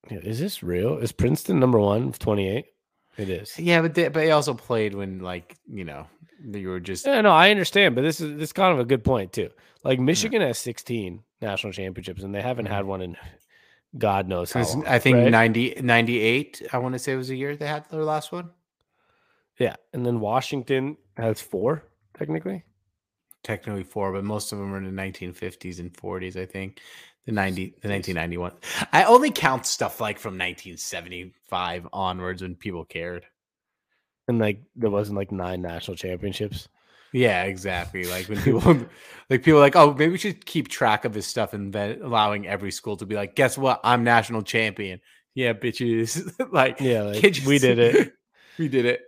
[0.08, 0.98] yeah, is this real?
[0.98, 2.64] Is Princeton number one with 28?
[3.18, 3.58] It is.
[3.58, 6.06] Yeah, but they, but they also played when like you know
[6.44, 8.84] you were just Yeah, no, I understand, but this is this is kind of a
[8.84, 9.50] good point too.
[9.84, 12.74] Like Michigan has 16 national championships, and they haven't mm-hmm.
[12.74, 13.16] had one in
[13.96, 14.86] God knows how long.
[14.86, 15.30] I think right?
[15.30, 18.50] 90, 98, I want to say was the year they had their last one.
[19.58, 21.84] Yeah, and then Washington has four
[22.16, 22.64] technically.
[23.42, 26.80] Technically four, but most of them are in the 1950s and 40s, I think.
[27.26, 28.52] The 90, the 1991.
[28.92, 33.26] I only count stuff like from 1975 onwards when people cared.
[34.28, 36.68] And like there wasn't like nine national championships.
[37.12, 38.04] Yeah, exactly.
[38.04, 38.86] Like when people
[39.28, 42.46] like people like, oh, maybe we should keep track of this stuff and then allowing
[42.46, 43.80] every school to be like, guess what?
[43.84, 45.00] I'm national champion.
[45.34, 46.30] Yeah, bitches.
[46.52, 48.14] like, Yeah, like, we did it.
[48.58, 49.00] we did it.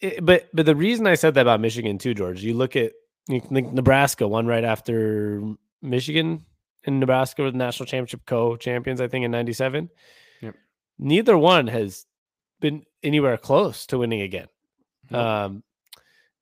[0.00, 2.92] It- but but the reason I said that about Michigan too, George, you look at
[3.28, 5.42] you think Nebraska won right after
[5.82, 6.44] Michigan
[6.84, 9.88] and Nebraska were the national championship co-champions, I think, in '97.
[10.42, 10.54] Yep.
[10.98, 12.04] Neither one has
[12.60, 14.46] been anywhere close to winning again.
[15.12, 15.62] Um,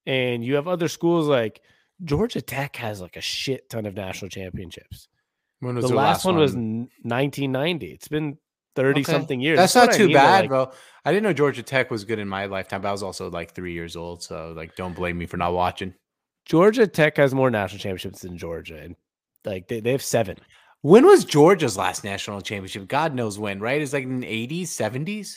[0.06, 1.60] and you have other schools like
[2.02, 5.08] Georgia Tech has like a shit ton of national championships.
[5.60, 7.86] When was The last, one, was 1990.
[7.92, 8.38] It's been
[8.76, 9.12] 30 Okay.
[9.12, 9.58] something years.
[9.58, 10.70] That's what not I too mean, bad, like- bro.
[11.04, 13.52] I didn't know Georgia Tech was good in my lifetime, but I was also like
[13.54, 14.22] three years old.
[14.22, 15.94] So like don't blame me for not watching.
[16.46, 18.96] Georgia Tech has more national championships than Georgia, and
[19.44, 20.36] like they, they have seven.
[20.82, 22.88] When was Georgia's last national championship?
[22.88, 23.80] God knows when, right?
[23.80, 25.36] It's like in the 80s, 70s.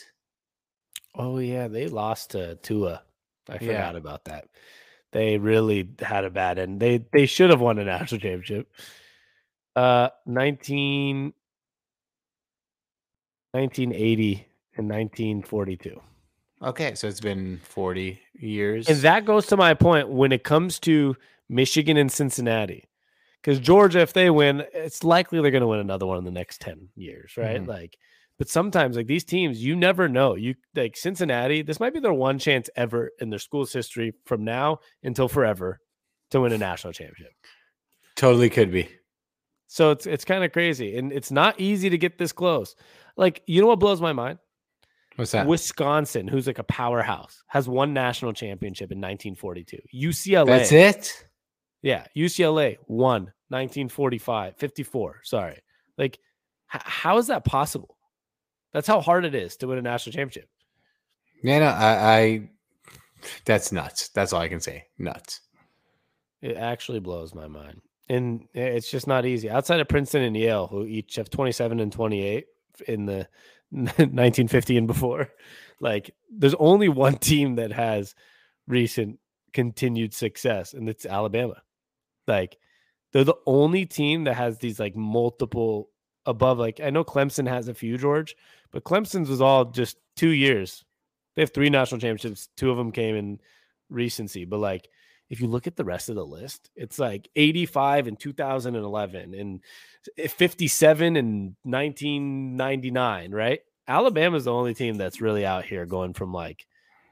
[1.18, 3.02] Oh yeah, they lost to Tua.
[3.48, 3.58] I Yeah.
[3.58, 4.48] forgot about that.
[5.12, 6.80] They really had a bad end.
[6.80, 8.70] They they should have won a national championship.
[9.74, 11.32] Uh 19
[13.52, 14.46] 1980
[14.76, 16.00] and 1942.
[16.60, 18.88] Okay, so it's been 40 years.
[18.88, 21.16] And that goes to my point when it comes to
[21.48, 22.84] Michigan and Cincinnati.
[23.40, 26.30] Because Georgia, if they win, it's likely they're going to win another one in the
[26.32, 27.62] next 10 years, right?
[27.62, 27.68] Mhm.
[27.68, 27.96] Like,
[28.38, 30.36] but sometimes, like these teams, you never know.
[30.36, 34.44] You like Cincinnati, this might be their one chance ever in their school's history from
[34.44, 35.80] now until forever
[36.30, 37.32] to win a national championship.
[38.16, 38.88] totally could be.
[39.66, 40.96] So it's it's kind of crazy.
[40.96, 42.74] And it's not easy to get this close.
[43.16, 44.38] Like, you know what blows my mind?
[45.16, 45.46] What's that?
[45.46, 49.78] Wisconsin, who's like a powerhouse, has one national championship in 1942.
[49.92, 50.46] UCLA.
[50.46, 51.26] That's it?
[51.82, 55.20] Yeah, UCLA won 1945, 54.
[55.24, 55.58] Sorry.
[55.96, 56.18] Like,
[56.72, 57.96] h- how is that possible?
[58.72, 60.48] That's how hard it is to win a national championship.
[61.42, 62.50] Yeah, no, I, I
[63.44, 64.08] that's nuts.
[64.08, 64.86] That's all I can say.
[64.98, 65.40] Nuts.
[66.40, 67.80] It actually blows my mind.
[68.08, 69.50] And it's just not easy.
[69.50, 72.46] Outside of Princeton and Yale, who each have 27 and 28
[72.86, 73.28] in the
[73.70, 75.28] 1950 and before,
[75.80, 78.14] like, there's only one team that has
[78.66, 79.18] recent
[79.52, 81.62] continued success, and it's Alabama.
[82.26, 82.58] Like,
[83.12, 85.90] they're the only team that has these like multiple
[86.26, 86.58] above.
[86.58, 88.36] Like, I know Clemson has a few, George,
[88.70, 90.84] but Clemson's was all just two years.
[91.34, 92.48] They have three national championships.
[92.56, 93.40] Two of them came in
[93.90, 94.88] recency, but like
[95.30, 99.60] if you look at the rest of the list, it's like 85 in 2011 and
[100.30, 103.60] 57 in 1999, right?
[103.86, 106.66] Alabama's the only team that's really out here going from like,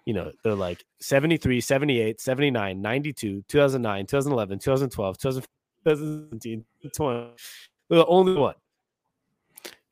[0.07, 7.31] you know, they're like 73, 78, 79, 92, 2009, 2011, 2012, 2017, 20.
[7.89, 8.55] They're the only one.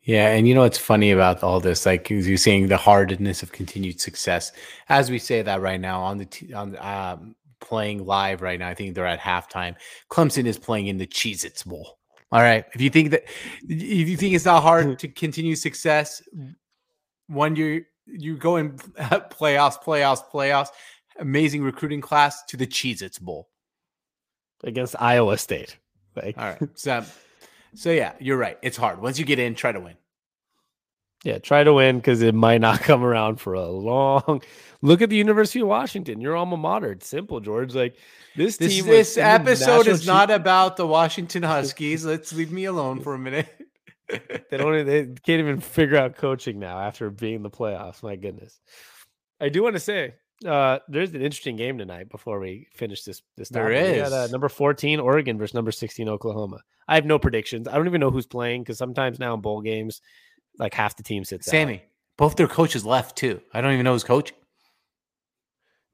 [0.05, 1.87] Yeah, and you know what's funny about all this?
[1.87, 4.53] Like you're saying, the hardness of continued success.
[4.91, 8.69] As we say that right now on the t- on um, playing live right now,
[8.69, 9.77] I think they're at halftime.
[10.11, 11.99] Clemson is playing in the Cheez-Its Bowl.
[12.33, 13.25] All right, if you think that
[13.67, 16.23] if you think it's not hard to continue success,
[17.29, 20.69] when you you go in playoffs, playoffs, playoffs,
[21.19, 23.49] amazing recruiting class to the Cheez-Its Bowl
[24.65, 25.79] against Iowa State.
[26.15, 27.03] Like, all right, so
[27.75, 28.59] so yeah, you're right.
[28.63, 29.01] It's hard.
[29.01, 29.97] Once you get in, try to win.
[31.25, 34.43] Yeah, try to win because it might not come around for a long.
[34.83, 36.93] Look at the University of Washington, your alma mater.
[36.93, 37.75] It's simple, George.
[37.75, 37.97] Like
[38.37, 38.87] this, this team.
[38.87, 42.05] This episode is not about the Washington Huskies.
[42.05, 43.49] Let's leave me alone for a minute.
[44.09, 44.87] they don't.
[44.87, 48.03] They can't even figure out coaching now after being in the playoffs.
[48.03, 48.61] My goodness.
[49.41, 50.15] I do want to say
[50.45, 53.23] uh, there's an interesting game tonight before we finish this.
[53.37, 56.61] This there is got, uh, number 14 Oregon versus number 16 Oklahoma.
[56.89, 57.69] I have no predictions.
[57.69, 60.01] I don't even know who's playing because sometimes now in bowl games,
[60.59, 61.47] like half the team sits.
[61.47, 61.81] Sammy, out.
[62.17, 63.41] both their coaches left too.
[63.53, 64.37] I don't even know who's coaching.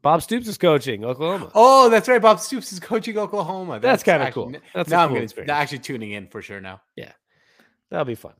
[0.03, 1.51] Bob Stoops is coaching Oklahoma.
[1.55, 2.23] Oh, that's right.
[2.23, 3.75] Bob Stoops is coaching Oklahoma.
[3.75, 4.51] That's, that's kind of cool.
[4.75, 6.81] That's now cool I'm gonna, actually tuning in for sure now.
[6.97, 7.13] Yeah,
[7.91, 8.33] that'll be fun.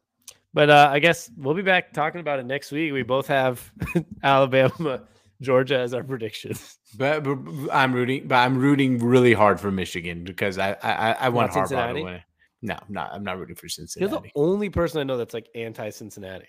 [0.53, 2.93] But uh, I guess we'll be back talking about it next week.
[2.93, 3.71] We both have
[4.23, 5.03] Alabama,
[5.41, 6.55] Georgia as our prediction.
[6.99, 7.39] But, but,
[7.73, 11.69] I'm rooting, but I'm rooting really hard for Michigan because I I, I want Not
[11.69, 12.23] Harbaugh to win.
[12.63, 13.11] No, I'm not.
[13.13, 14.11] I'm not rooting for Cincinnati.
[14.11, 16.49] You're the only person I know that's like anti-Cincinnati.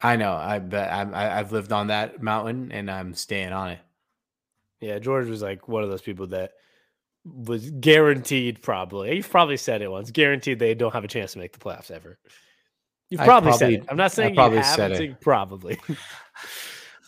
[0.00, 0.32] I know.
[0.32, 3.80] I bet I'm, I, I've lived on that mountain and I'm staying on it.
[4.80, 6.52] Yeah, George was like one of those people that
[7.24, 8.62] was guaranteed.
[8.62, 10.10] Probably you've probably said it once.
[10.10, 12.18] Guaranteed they don't have a chance to make the playoffs ever.
[13.10, 13.86] You've probably, probably said it.
[13.90, 14.76] I'm not saying I probably you have.
[14.76, 15.20] Said it.
[15.20, 15.78] Probably.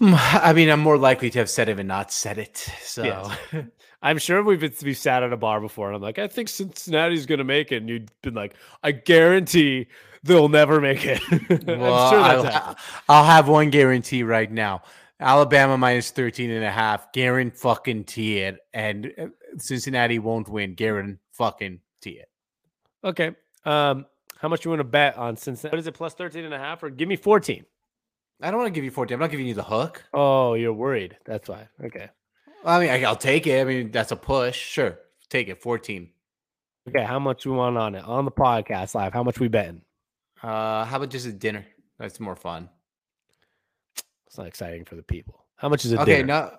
[0.00, 2.56] I mean, I'm more likely to have said it and not said it.
[2.82, 3.64] So yes.
[4.02, 6.48] I'm sure we've been, we've sat at a bar before, and I'm like, I think
[6.48, 9.88] Cincinnati's going to make it, and you've been like, I guarantee
[10.22, 11.20] they'll never make it.
[11.66, 12.76] well, sure I'll,
[13.10, 14.82] I'll, have one guarantee right now.
[15.20, 17.12] Alabama minus 13 and a half.
[17.12, 18.58] Guarantee fucking it.
[18.72, 19.26] And uh,
[19.58, 20.74] Cincinnati won't win.
[20.74, 22.30] Guarantee fucking tee it.
[23.04, 23.32] Okay.
[23.66, 24.06] Um,
[24.38, 25.74] how much you want to bet on Cincinnati?
[25.74, 26.82] What is it, plus 13 and a half?
[26.82, 27.66] Or give me 14.
[28.42, 29.14] I don't want to give you 14.
[29.14, 30.02] I'm not giving you the hook.
[30.14, 31.16] Oh, you're worried.
[31.24, 31.68] That's why.
[31.84, 32.08] Okay.
[32.64, 33.60] I mean, I'll take it.
[33.60, 34.56] I mean, that's a push.
[34.56, 34.98] Sure.
[35.28, 35.60] Take it.
[35.62, 36.10] 14.
[36.88, 37.02] Okay.
[37.04, 38.04] How much we want on it?
[38.04, 39.12] On the podcast live.
[39.12, 39.82] How much we betting?
[40.42, 41.66] Uh, how about just a dinner?
[41.98, 42.70] That's more fun.
[44.26, 45.44] It's not exciting for the people.
[45.56, 45.98] How much is it?
[45.98, 46.26] Okay, dinner?
[46.26, 46.52] no.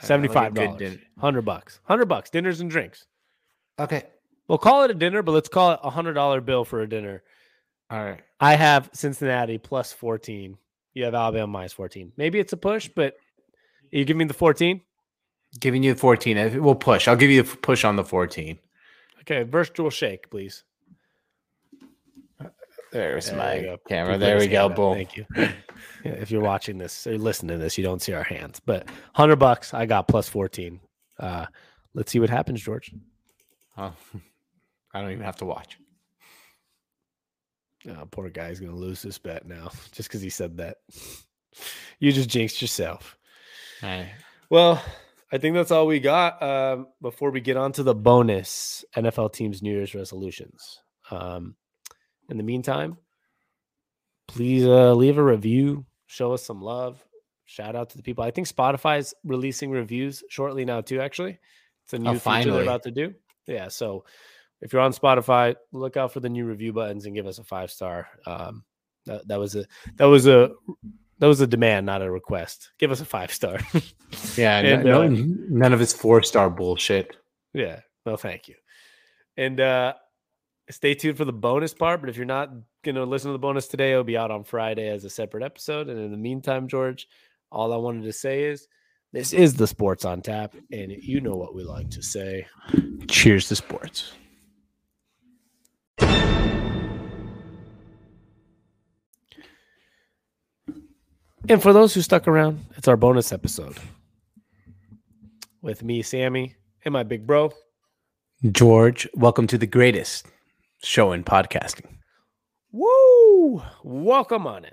[0.00, 0.98] Seventy-five dollars.
[1.18, 1.80] Hundred bucks.
[1.84, 2.30] Hundred bucks.
[2.30, 3.06] Dinners and drinks.
[3.78, 4.04] Okay.
[4.46, 6.88] We'll call it a dinner, but let's call it a hundred dollar bill for a
[6.88, 7.22] dinner.
[7.90, 8.20] All right.
[8.40, 10.58] I have Cincinnati plus fourteen.
[10.94, 12.12] You have Alabama minus 14.
[12.16, 13.14] Maybe it's a push, but
[13.90, 14.80] you give me the 14?
[15.60, 16.62] Giving you the 14.
[16.62, 17.08] We'll push.
[17.08, 18.58] I'll give you the push on the 14.
[19.20, 19.42] Okay.
[19.42, 20.64] Virtual shake, please.
[22.94, 24.16] There's there my camera.
[24.16, 24.68] There we go.
[24.68, 24.94] Boom.
[24.94, 25.26] Thank you.
[26.04, 29.34] if you're watching this or listening to this, you don't see our hands, but 100
[29.34, 29.74] bucks.
[29.74, 30.78] I got plus 14.
[31.18, 31.46] Uh,
[31.94, 32.94] let's see what happens, George.
[33.76, 33.92] Oh,
[34.94, 35.76] I don't even have to watch.
[37.88, 40.78] Oh, poor guy's gonna lose this bet now just because he said that.
[41.98, 43.16] you just jinxed yourself.
[43.82, 44.10] Right.
[44.50, 44.82] Well,
[45.32, 46.42] I think that's all we got.
[46.42, 50.80] Um, before we get on to the bonus NFL teams New Year's resolutions.
[51.10, 51.56] Um,
[52.30, 52.96] in the meantime,
[54.28, 57.04] please uh, leave a review, show us some love.
[57.46, 58.24] Shout out to the people.
[58.24, 61.00] I think Spotify's releasing reviews shortly now too.
[61.00, 61.38] Actually,
[61.84, 63.14] it's a new oh, feature they're about to do.
[63.46, 64.04] Yeah, so
[64.64, 67.44] if you're on Spotify, look out for the new review buttons and give us a
[67.44, 68.08] five star.
[68.26, 68.64] Um,
[69.04, 70.50] that, that was a that was a
[71.18, 72.70] that was a demand, not a request.
[72.78, 73.60] Give us a five star.
[74.36, 77.14] yeah, and, no, uh, none of it's four star bullshit.
[77.52, 78.54] Yeah, no, thank you.
[79.36, 79.94] And uh,
[80.70, 82.00] stay tuned for the bonus part.
[82.00, 82.50] But if you're not
[82.82, 85.44] going to listen to the bonus today, it'll be out on Friday as a separate
[85.44, 85.90] episode.
[85.90, 87.06] And in the meantime, George,
[87.52, 88.66] all I wanted to say is
[89.12, 92.46] this is the Sports on Tap, and you know what we like to say.
[93.08, 94.14] Cheers to sports.
[101.46, 103.76] And for those who stuck around, it's our bonus episode
[105.60, 107.52] with me, Sammy, and my big bro,
[108.50, 109.06] George.
[109.12, 110.26] Welcome to the greatest
[110.82, 111.84] show in podcasting.
[112.72, 113.62] Woo!
[113.82, 114.72] Welcome on in.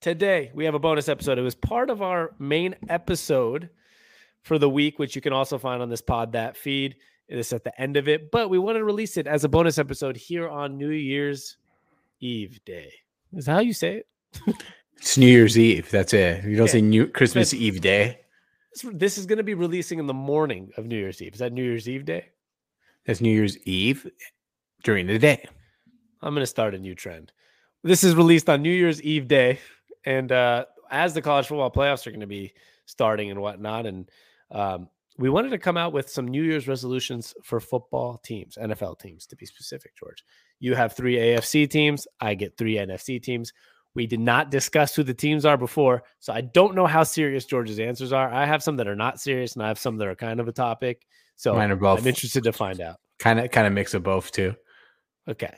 [0.00, 1.36] Today we have a bonus episode.
[1.36, 3.68] It was part of our main episode
[4.40, 6.96] for the week, which you can also find on this pod that feed.
[7.28, 9.50] It is at the end of it, but we want to release it as a
[9.50, 11.58] bonus episode here on New Year's
[12.20, 12.90] Eve Day.
[13.34, 14.02] Is that how you say
[14.46, 14.54] it?
[15.00, 15.90] It's New Year's Eve.
[15.90, 16.44] That's it.
[16.44, 16.72] You don't Yeah.
[16.72, 18.20] say New Christmas Eve Day.
[18.72, 21.32] This- This is going to be releasing in the morning of New Year's Eve.
[21.32, 22.28] Is that New Year's Eve Day?
[23.06, 24.10] That's New Year's Eve
[24.84, 25.44] during the day.
[26.22, 27.32] I'm going to start a new trend.
[27.82, 29.58] This is released on New Year's Eve day,
[30.04, 32.52] and uh, as the college football playoffs are going to be
[32.84, 34.10] starting and whatnot, and
[34.50, 38.98] um, we wanted to come out with some New Year's resolutions for football teams, NFL
[39.00, 39.96] teams to be specific.
[39.96, 40.22] George,
[40.58, 42.06] you have three AFC teams.
[42.20, 43.52] I get three NFC teams.
[43.94, 47.44] We did not discuss who the teams are before, so I don't know how serious
[47.44, 48.28] George's answers are.
[48.28, 50.48] I have some that are not serious, and I have some that are kind of
[50.48, 51.06] a topic.
[51.36, 52.96] So Mine are both I'm interested to find out.
[53.18, 54.54] kind of kind of mix of both too.
[55.28, 55.52] Okay.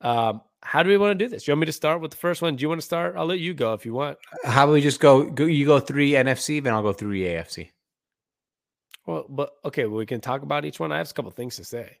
[0.00, 1.46] Um, how do we want to do this?
[1.46, 2.56] You want me to start with the first one?
[2.56, 3.14] Do you want to start?
[3.16, 4.18] I'll let you go if you want.
[4.44, 7.70] How about we just go, go you go three NFC, then I'll go three AFC.
[9.06, 10.92] Well, but okay, well, we can talk about each one.
[10.92, 11.98] I have a couple things to say.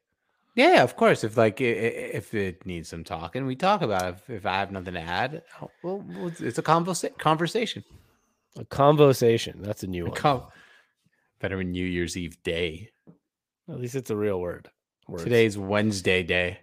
[0.60, 1.24] Yeah, of course.
[1.24, 4.14] If like i- i- if it needs some talking, we talk about it.
[4.16, 7.82] If, if I have nothing to add, oh, well, well, it's- it's a conversa- conversation.
[8.56, 9.62] A conversation.
[9.62, 10.16] That's a new A one.
[10.16, 10.46] con-
[11.40, 12.90] Better than New Year's Eve day.
[13.68, 14.68] At least it's a real word.
[15.08, 15.24] Words.
[15.24, 16.58] Today's Wednesday day.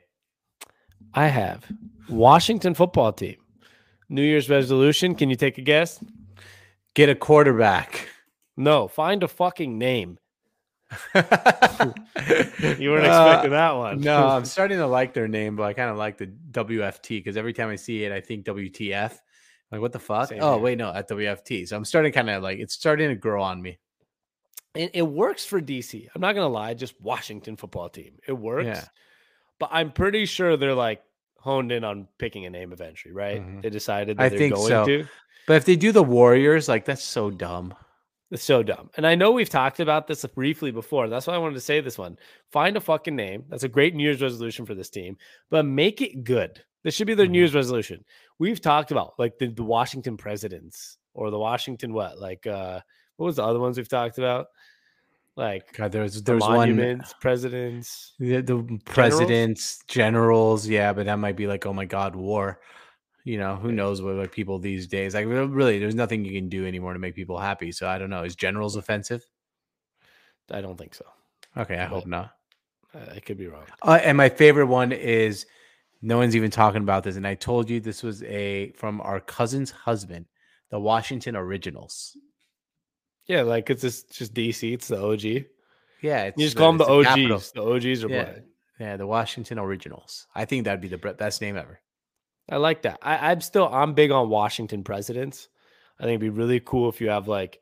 [1.13, 1.65] I have
[2.09, 3.37] Washington football team.
[4.09, 5.15] New Year's resolution.
[5.15, 6.03] Can you take a guess?
[6.93, 8.09] Get a quarterback.
[8.55, 10.17] No, find a fucking name.
[11.15, 13.99] you weren't expecting that one.
[13.99, 17.09] Uh, No, I'm starting to like their name, but I kind of like the WFT
[17.09, 19.17] because every time I see it, I think WTF.
[19.71, 20.29] Like, what the fuck?
[20.29, 20.63] Same oh, here.
[20.63, 21.67] wait, no, at WFT.
[21.67, 23.77] So I'm starting kind of like it's starting to grow on me.
[24.75, 26.07] And it works for DC.
[26.13, 28.13] I'm not gonna lie, just Washington football team.
[28.27, 28.65] It works.
[28.65, 28.85] Yeah.
[29.59, 31.01] But I'm pretty sure they're like
[31.39, 33.41] honed in on picking a name eventually, right?
[33.41, 33.61] Mhm.
[33.61, 34.85] They decided that I they're think going so.
[34.85, 35.07] to.
[35.47, 37.73] But if they do the Warriors, like that's so dumb.
[38.29, 38.89] It's so dumb.
[38.97, 41.07] And I know we've talked about this briefly before.
[41.07, 42.17] That's why I wanted to say this one.
[42.51, 43.45] Find a fucking name.
[43.47, 45.17] That's a great New Year's resolution for this team,
[45.49, 46.61] but make it good.
[46.83, 47.31] This should be their Mhm.
[47.31, 48.03] New Year's resolution.
[48.37, 52.19] We've talked about like the, the Washington presidents or the Washington what?
[52.19, 52.81] Like uh
[53.15, 54.47] what was the other ones we've talked about?
[55.35, 58.13] Like God, there's the there's one presidents.
[58.19, 62.59] the, the presidents, generals, yeah, but that might be like, oh my god, war.
[63.27, 65.13] You know, who knows what like people these days?
[65.13, 67.73] Like, really, there's nothing you can do anymore to make people happy.
[67.73, 68.23] So I don't know.
[68.23, 69.21] Is generals offensive?
[70.49, 71.03] I don't think so.
[71.57, 72.31] Okay, I hope not.
[72.93, 73.65] I could be wrong.
[73.81, 75.45] Uh, and my favorite one is
[76.01, 77.17] no one's even talking about this.
[77.17, 80.25] And I told you this was a from our cousin's husband,
[80.69, 82.15] the Washington Originals.
[83.25, 84.71] Yeah, like it's just just DC.
[84.73, 85.45] It's the OG.
[86.01, 86.85] Yeah, it's just call them the.
[86.85, 87.51] OGs.
[87.51, 88.23] The OGs are Yeah.
[88.23, 88.43] playing.
[88.79, 90.27] Yeah, the Washington Originals.
[90.33, 91.81] I think that'd be the best name ever.
[92.49, 92.99] I like that.
[93.01, 95.49] I, I'm still I'm big on Washington presidents.
[95.99, 97.59] I think it'd be really cool if you have like,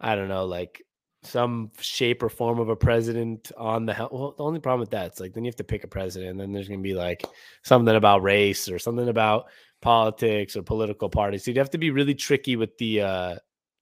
[0.00, 0.82] I don't know, like
[1.22, 4.34] some shape or form of a president on the hel- well.
[4.36, 6.40] The only problem with that is like then you have to pick a president, and
[6.40, 7.24] then there's gonna be like
[7.64, 9.46] something about race or something about
[9.82, 11.44] politics or political parties.
[11.44, 13.36] So you'd have to be really tricky with the uh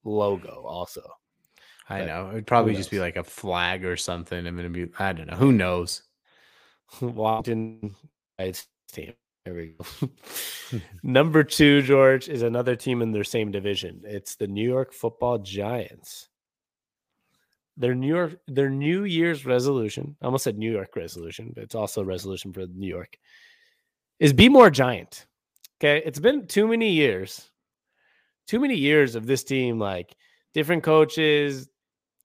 [0.04, 1.02] logo also.
[1.88, 2.30] I But know.
[2.30, 4.46] It'd probably just be like a flag or something.
[4.46, 4.88] I'm gonna be.
[4.98, 5.36] I don't know.
[5.36, 6.02] Who knows?
[7.00, 7.94] Washington
[8.38, 9.12] United team.
[9.46, 10.08] There we go.
[11.04, 14.02] Number two, George, is another team in their same division.
[14.04, 16.28] It's the New York Football Giants.
[17.76, 20.16] Their New York, their New Year's resolution.
[20.20, 23.16] I almost said New York resolution, but it's also a resolution for New York.
[24.18, 25.26] Is be more giant.
[25.78, 27.48] Okay, it's been too many years,
[28.48, 30.16] too many years of this team like
[30.54, 31.68] different coaches,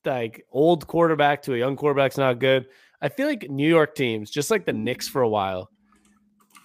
[0.06, 2.66] like old quarterback to a young quarterback's not good.
[3.02, 5.71] I feel like New York teams, just like the Knicks for a while,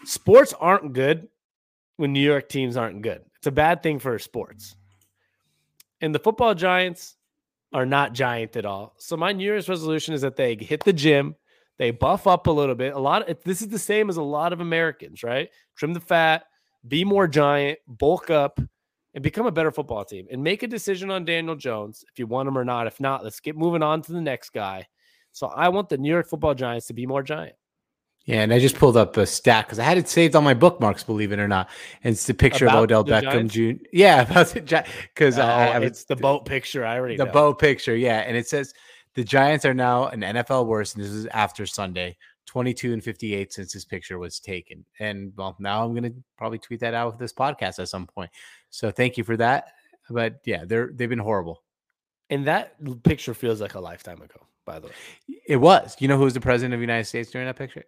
[0.07, 1.29] sports aren't good
[1.97, 3.23] when New York teams aren't good.
[3.37, 4.77] It's a bad thing for sports.
[6.01, 7.17] And the football giants
[7.73, 8.95] are not giant at all.
[8.99, 11.37] So my New Year's resolution is that they hit the gym,
[11.79, 12.95] they buff up a little bit.
[12.95, 15.51] A lot of this is the same as a lot of Americans, right?
[15.77, 16.45] Trim the fat,
[16.87, 18.61] be more giant, bulk up,
[19.15, 20.27] and become a better football team.
[20.31, 22.87] And make a decision on Daniel Jones if you want him or not.
[22.87, 24.87] If not, let's get moving on to the next guy.
[25.33, 27.57] So I want the New York Football Giants to be more giant.
[28.27, 30.53] Yeah, and I just pulled up a stat because I had it saved on my
[30.53, 31.70] bookmarks, believe it or not.
[32.03, 33.49] And it's the picture About of Odell Beckham?
[33.49, 33.81] Jr.
[33.93, 36.85] Yeah, about the because uh, Oh, I, I it's the boat picture.
[36.85, 37.33] I already the know.
[37.33, 37.95] bow picture.
[37.95, 38.74] Yeah, and it says
[39.14, 42.16] the Giants are now an NFL worst, and this is after Sunday,
[42.47, 44.85] twenty-two and fifty-eight since this picture was taken.
[44.99, 48.31] And well, now I'm gonna probably tweet that out with this podcast at some point.
[48.70, 49.68] So thank you for that.
[50.11, 51.62] But yeah, they're they've been horrible.
[52.29, 52.74] And that
[53.05, 54.93] picture feels like a lifetime ago, by the way.
[55.47, 55.95] It was.
[56.01, 57.85] You know who was the president of the United States during that picture?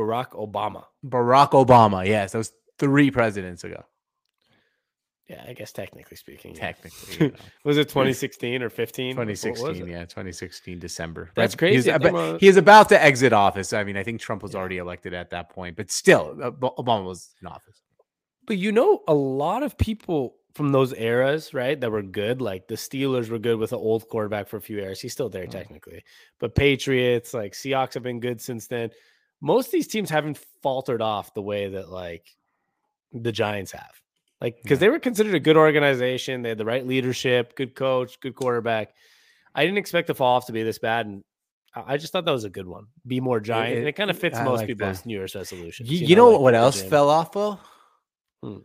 [0.00, 0.84] Barack Obama.
[1.06, 2.06] Barack Obama.
[2.06, 3.82] Yes, that was three presidents ago.
[5.28, 6.54] Yeah, I guess technically speaking.
[6.54, 6.60] yeah.
[6.60, 7.26] technically.
[7.26, 7.38] You know.
[7.64, 9.12] Was it 2016 or 15?
[9.12, 11.30] 2016, yeah, 2016 December.
[11.36, 11.92] That's But he's crazy.
[11.92, 13.72] I think aba- mo- he is about to exit office.
[13.72, 14.58] I mean, I think Trump was Yeah.
[14.60, 17.80] already elected at that point, but still, uh, Obama was in office.
[18.46, 22.42] But you know, a lot of people from those eras, right, that were good.
[22.42, 25.00] Like the Steelers were good with an old quarterback for a few years.
[25.00, 25.50] He's still there Mm.
[25.52, 26.02] technically.
[26.40, 28.90] But Patriots, like Seahawks, have been good since then.
[29.40, 32.26] Most of these teams haven't faltered off the way that like
[33.12, 33.90] the Giants have.
[34.40, 34.80] Like because Yeah.
[34.80, 36.42] they were considered a good organization.
[36.42, 38.94] They had the right leadership, good coach, good quarterback.
[39.54, 41.24] I didn't expect the fall off to be this bad, and
[41.74, 42.86] I just thought that was a good one.
[43.06, 45.06] Be more giant, and it- it kind of fits I most like people's that.
[45.06, 45.90] New Year's resolutions.
[45.90, 46.90] You, you know, like what else gym.
[46.90, 47.58] fell off, though?
[48.42, 48.58] Hmm.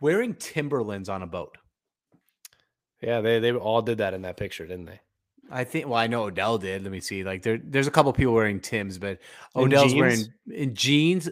[0.00, 1.58] Wearing Timberlands on a boat.
[3.00, 5.00] Yeah, they they all did that in that picture, didn't they?
[5.50, 5.86] I think.
[5.86, 6.82] Well, I know Odell did.
[6.82, 7.24] Let me see.
[7.24, 9.18] Like there, there's a couple people wearing Tims, but
[9.54, 10.00] Odell's jeans?
[10.00, 11.28] wearing in jeans,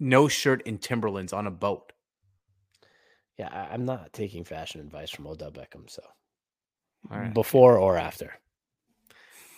[0.00, 1.92] no shirt, and Timberlands on a boat.
[3.38, 5.88] Yeah, I, I'm not taking fashion advice from Odell Beckham.
[5.88, 6.02] So
[7.10, 7.34] All right.
[7.34, 8.32] before or after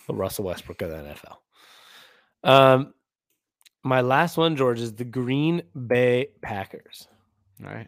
[0.07, 1.15] the Russell Westbrook of the
[2.43, 2.49] NFL.
[2.49, 2.93] Um,
[3.83, 7.07] my last one, George, is the Green Bay Packers.
[7.63, 7.87] All right.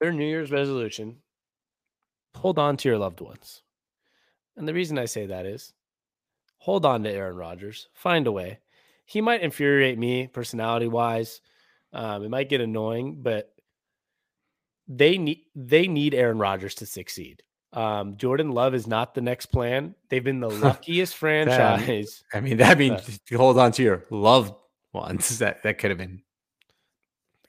[0.00, 1.16] Their New Year's resolution:
[2.36, 3.62] hold on to your loved ones.
[4.56, 5.72] And the reason I say that is,
[6.58, 7.88] hold on to Aaron Rodgers.
[7.94, 8.58] Find a way.
[9.04, 11.40] He might infuriate me personality wise.
[11.92, 13.52] Um, it might get annoying, but
[14.88, 17.42] they need they need Aaron Rodgers to succeed.
[17.72, 19.94] Um, Jordan Love is not the next plan.
[20.08, 22.22] They've been the luckiest franchise.
[22.32, 23.36] I mean, that means Uh.
[23.36, 24.54] hold on to your loved
[24.92, 25.38] ones.
[25.38, 26.22] That that could have been.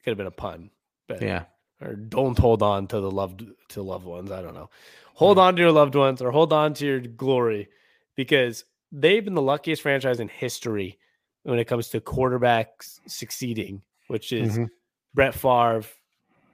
[0.04, 0.70] Could have been a pun,
[1.08, 1.46] but Yeah.
[1.82, 4.32] or don't hold on to the loved to loved ones.
[4.32, 4.70] I don't know.
[5.16, 7.70] Hold on to your loved ones or hold on to your glory
[8.16, 11.00] because they've been the luckiest franchise in history
[11.44, 14.70] when it comes to quarterbacks succeeding, which is Mhm.
[15.14, 15.84] Brett Favre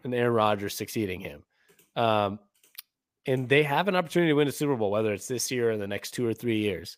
[0.03, 1.43] and Aaron Rodgers succeeding him.
[1.95, 2.39] Um,
[3.26, 5.78] and they have an opportunity to win a Super Bowl, whether it's this year or
[5.78, 6.97] the next two or three years.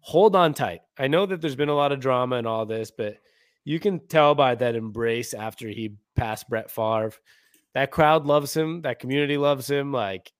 [0.00, 0.82] Hold on tight.
[0.98, 3.18] I know that there's been a lot of drama and all this, but
[3.64, 7.12] you can tell by that embrace after he passed Brett Favre.
[7.72, 8.82] That crowd loves him.
[8.82, 9.90] That community loves him.
[9.92, 10.32] Like,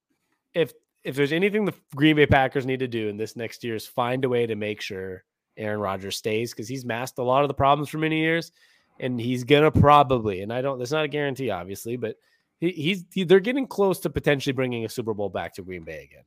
[0.55, 3.75] if if there's anything the Green Bay Packers need to do in this next year
[3.75, 5.23] is find a way to make sure
[5.57, 8.51] Aaron Rodgers stays because he's masked a lot of the problems for many years,
[8.99, 10.41] and he's gonna probably.
[10.41, 10.79] And I don't.
[10.79, 12.15] That's not a guarantee, obviously, but
[12.59, 15.83] he, he's he, they're getting close to potentially bringing a Super Bowl back to Green
[15.83, 16.23] Bay again.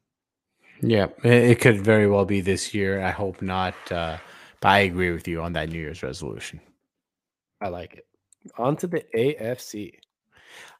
[0.80, 3.02] Yeah, it, it could very well be this year.
[3.02, 3.74] I hope not.
[3.90, 4.18] Uh,
[4.60, 6.60] but I agree with you on that New Year's resolution.
[7.60, 8.06] I like it.
[8.56, 9.92] On to the AFC.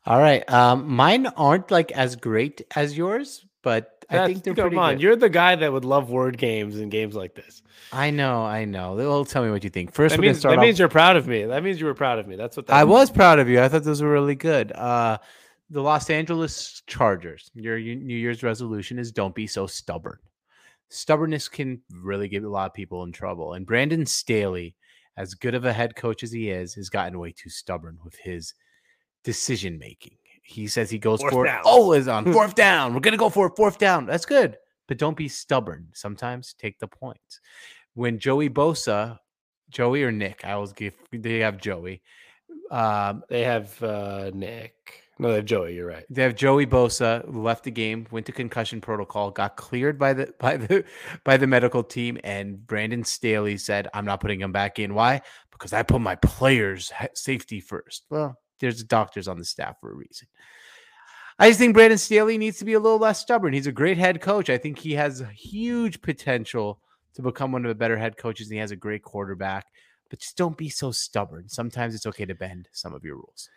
[0.08, 0.48] All right.
[0.50, 4.94] Um, mine aren't like as great as yours, but I think they're come on.
[4.94, 5.02] good.
[5.02, 7.62] You're the guy that would love word games and games like this.
[7.92, 8.94] I know, I know.
[8.94, 9.92] Well, tell me what you think.
[9.92, 11.44] First, That means start that off- means you're proud of me.
[11.44, 12.36] That means you were proud of me.
[12.36, 12.90] That's what that I means.
[12.90, 13.60] was proud of you.
[13.60, 14.72] I thought those were really good.
[14.72, 15.18] Uh,
[15.70, 17.50] the Los Angeles Chargers.
[17.54, 20.18] Your New Year's resolution is don't be so stubborn.
[20.88, 23.52] Stubbornness can really get a lot of people in trouble.
[23.52, 24.74] And Brandon Staley,
[25.18, 28.16] as good of a head coach as he is, has gotten way too stubborn with
[28.16, 28.54] his
[29.24, 30.16] decision making.
[30.42, 31.62] He says he goes Fourth for it down.
[31.64, 32.94] always on fourth down.
[32.94, 34.06] We're gonna go for it fourth down.
[34.06, 34.56] That's good,
[34.86, 35.88] but don't be stubborn.
[35.92, 37.40] Sometimes take the points.
[37.94, 39.18] When Joey Bosa,
[39.70, 40.94] Joey or Nick, I always give.
[41.12, 42.00] They have Joey.
[42.70, 44.74] Um, They have uh, Nick.
[45.18, 45.74] No, they have Joey.
[45.74, 46.04] You're right.
[46.08, 50.32] they have Joey Bosa left the game, went to concussion protocol, got cleared by the
[50.38, 50.84] by the
[51.24, 54.94] by the medical team, and Brandon Staley said, "I'm not putting him back in.
[54.94, 55.20] Why?
[55.50, 58.04] Because I put my players' safety first.
[58.10, 60.28] Well, there's doctors on the staff for a reason.
[61.38, 63.52] I just think Brandon Staley needs to be a little less stubborn.
[63.52, 64.50] He's a great head coach.
[64.50, 66.80] I think he has huge potential
[67.14, 69.66] to become one of the better head coaches, and he has a great quarterback.
[70.10, 71.48] But just don't be so stubborn.
[71.48, 73.48] Sometimes it's okay to bend some of your rules.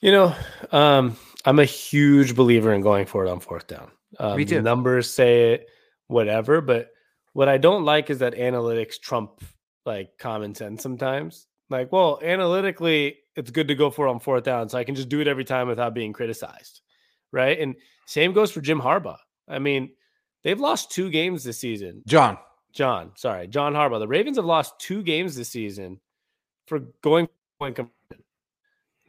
[0.00, 0.34] You know,
[0.72, 3.90] um, I'm a huge believer in going for it on fourth down.
[4.18, 4.62] Um, Me too.
[4.62, 5.68] Numbers say it,
[6.06, 6.62] whatever.
[6.62, 6.88] But
[7.34, 9.42] what I don't like is that analytics trump
[9.84, 11.46] like common sense sometimes.
[11.70, 14.96] Like, well, analytically, it's good to go for it on fourth down, so I can
[14.96, 16.80] just do it every time without being criticized,
[17.32, 17.58] right?
[17.58, 19.18] And same goes for Jim Harbaugh.
[19.48, 19.90] I mean,
[20.42, 22.02] they've lost two games this season.
[22.06, 22.38] John,
[22.72, 24.00] John, sorry, John Harbaugh.
[24.00, 26.00] The Ravens have lost two games this season
[26.66, 27.28] for going
[27.60, 28.24] point conversion.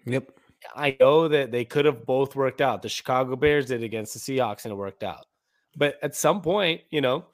[0.06, 0.32] Yep.
[0.76, 2.84] I know that they could have both worked out.
[2.84, 5.26] The Chicago Bears did against the Seahawks and it worked out.
[5.76, 7.26] But at some point, you know,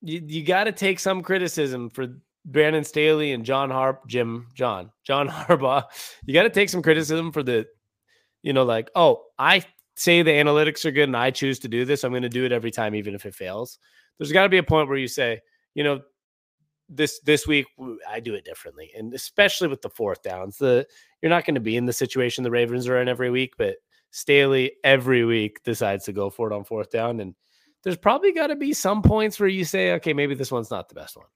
[0.00, 2.08] you, you got to take some criticism for
[2.44, 5.84] Brandon Staley and John Harp, Jim, John, John Harbaugh.
[6.24, 7.66] You got to take some criticism for the,
[8.42, 9.64] you know, like, oh, I
[9.96, 12.04] say the analytics are good and I choose to do this.
[12.04, 13.78] I'm going to do it every time, even if it fails.
[14.18, 15.40] There's got to be a point where you say,
[15.74, 16.00] you know,
[16.88, 17.66] this this week
[18.08, 20.86] I do it differently, and especially with the fourth downs, the
[21.22, 23.76] you're not going to be in the situation the Ravens are in every week, but
[24.10, 27.20] Staley every week decides to go for it on fourth down.
[27.20, 27.34] And
[27.82, 30.88] there's probably got to be some points where you say, okay, maybe this one's not
[30.88, 31.26] the best one.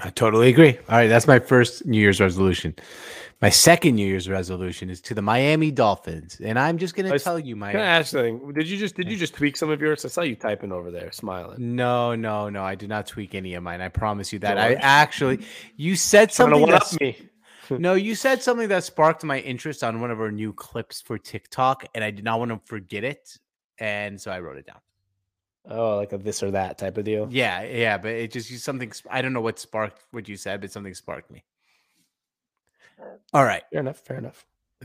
[0.00, 0.78] I totally agree.
[0.88, 2.74] All right, that's my first New Year's resolution.
[3.40, 7.18] My second New Year's resolution is to the Miami Dolphins, and I'm just going to
[7.18, 8.52] tell you my Can I ask something?
[8.52, 10.04] Did you just did you just tweak some of yours?
[10.04, 11.74] I saw you typing over there, smiling.
[11.74, 12.62] No, no, no.
[12.62, 13.80] I did not tweak any of mine.
[13.80, 14.58] I promise you that.
[14.58, 15.44] I actually,
[15.76, 16.72] you said something.
[16.72, 17.18] up me.
[17.70, 21.18] no, you said something that sparked my interest on one of our new clips for
[21.18, 23.38] TikTok, and I did not want to forget it,
[23.78, 24.78] and so I wrote it down.
[25.68, 27.28] Oh, like a this or that type of deal.
[27.30, 28.92] Yeah, yeah, but it just something.
[29.08, 31.44] I don't know what sparked what you said, but something sparked me.
[33.00, 33.62] Uh, All right.
[33.70, 33.98] Fair enough.
[33.98, 34.44] Fair enough.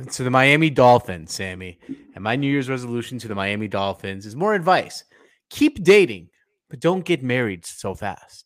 [0.09, 1.79] So the Miami Dolphins, Sammy.
[2.13, 5.03] And my New Year's resolution to the Miami Dolphins is more advice.
[5.49, 6.29] Keep dating,
[6.69, 8.45] but don't get married so fast.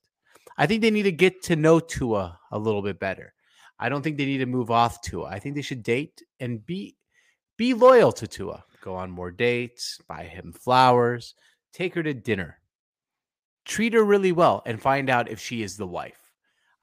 [0.58, 3.34] I think they need to get to know Tua a little bit better.
[3.80, 5.26] I don't think they need to move off Tua.
[5.26, 6.96] I think they should date and be
[7.58, 8.64] be loyal to Tua.
[8.82, 11.36] Go on more dates, buy him flowers,
[11.74, 12.58] take her to dinner.
[13.66, 16.32] Treat her really well and find out if she is the wife.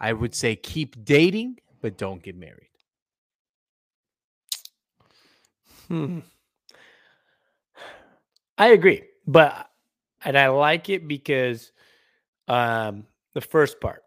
[0.01, 2.71] I would say keep dating, but don't get married.
[5.89, 6.21] Hmm.
[8.57, 9.71] I agree, but
[10.25, 11.73] and I like it because
[12.47, 14.03] um the first part.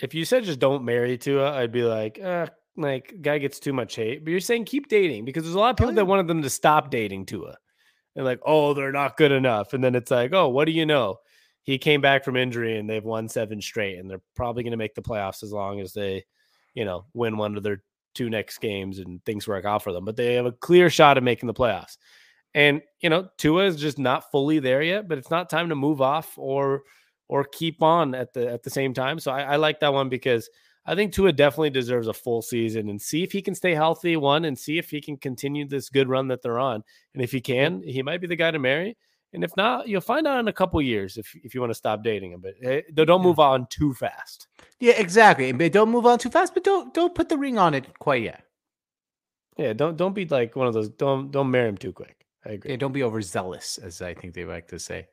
[0.00, 3.72] If you said just don't marry Tua, I'd be like, uh, like guy gets too
[3.72, 4.24] much hate.
[4.24, 6.50] But you're saying keep dating because there's a lot of people that wanted them to
[6.50, 7.56] stop dating Tua.
[8.16, 9.74] And like, oh, they're not good enough.
[9.74, 11.18] And then it's like, oh, what do you know?
[11.62, 14.76] He came back from injury and they've won seven straight, and they're probably going to
[14.76, 16.24] make the playoffs as long as they,
[16.74, 17.82] you know, win one of their
[18.14, 20.04] two next games and things work out for them.
[20.04, 21.98] But they have a clear shot of making the playoffs.
[22.54, 25.74] And you know, Tua is just not fully there yet, but it's not time to
[25.74, 26.82] move off or
[27.28, 29.20] or keep on at the at the same time.
[29.20, 30.48] So I, I like that one because
[30.86, 34.16] I think Tua definitely deserves a full season and see if he can stay healthy,
[34.16, 36.84] one, and see if he can continue this good run that they're on.
[37.14, 38.96] And if he can, he might be the guy to marry.
[39.32, 41.74] And if not, you'll find out in a couple years if, if you want to
[41.74, 42.40] stop dating him.
[42.40, 44.46] But eh, don't move on too fast.
[44.78, 45.50] Yeah, exactly.
[45.52, 48.22] But don't move on too fast, but don't don't put the ring on it quite
[48.22, 48.44] yet.
[49.58, 50.88] Yeah, don't don't be like one of those.
[50.88, 52.24] Don't don't marry him too quick.
[52.46, 52.70] I agree.
[52.70, 55.08] Yeah, don't be overzealous, as I think they like to say.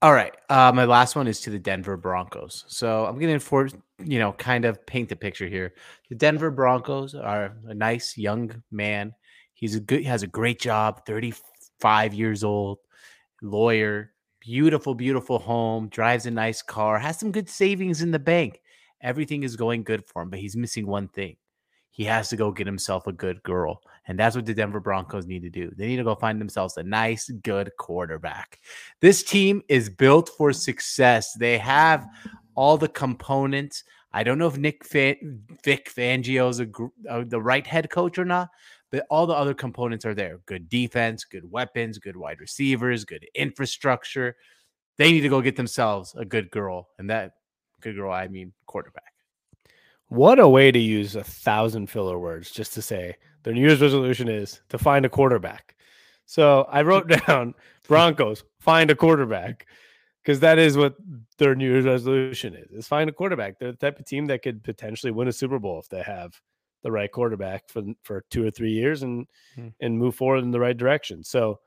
[0.00, 0.32] All right.
[0.48, 2.64] Uh, my last one is to the Denver Broncos.
[2.68, 5.74] So I'm going to enforce, you know, kind of paint the picture here.
[6.08, 9.12] The Denver Broncos are a nice young man.
[9.54, 12.78] He's a good, has a great job, 35 years old,
[13.42, 18.60] lawyer, beautiful, beautiful home, drives a nice car, has some good savings in the bank.
[19.00, 21.36] Everything is going good for him, but he's missing one thing.
[21.98, 23.82] He has to go get himself a good girl.
[24.06, 25.72] And that's what the Denver Broncos need to do.
[25.76, 28.60] They need to go find themselves a nice, good quarterback.
[29.00, 31.32] This team is built for success.
[31.32, 32.06] They have
[32.54, 33.82] all the components.
[34.12, 35.20] I don't know if Nick Vic
[35.92, 38.48] Fangio is gr- uh, the right head coach or not,
[38.92, 40.38] but all the other components are there.
[40.46, 44.36] Good defense, good weapons, good wide receivers, good infrastructure.
[44.98, 47.32] They need to go get themselves a good girl, and that
[47.80, 49.17] good girl, I mean quarterback.
[50.08, 53.80] What a way to use a thousand filler words just to say their New Year's
[53.80, 55.76] resolution is to find a quarterback.
[56.26, 57.54] So I wrote down
[57.86, 59.66] Broncos find a quarterback
[60.22, 60.96] because that is what
[61.38, 63.58] their New Year's resolution is: is find a quarterback.
[63.58, 66.38] They're the type of team that could potentially win a Super Bowl if they have
[66.82, 69.68] the right quarterback for for two or three years and Hmm.
[69.80, 71.22] and move forward in the right direction.
[71.24, 71.60] So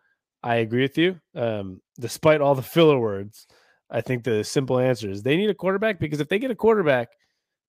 [0.43, 1.19] I agree with you.
[1.35, 3.45] Um, despite all the filler words,
[3.91, 6.55] I think the simple answer is they need a quarterback because if they get a
[6.55, 7.09] quarterback,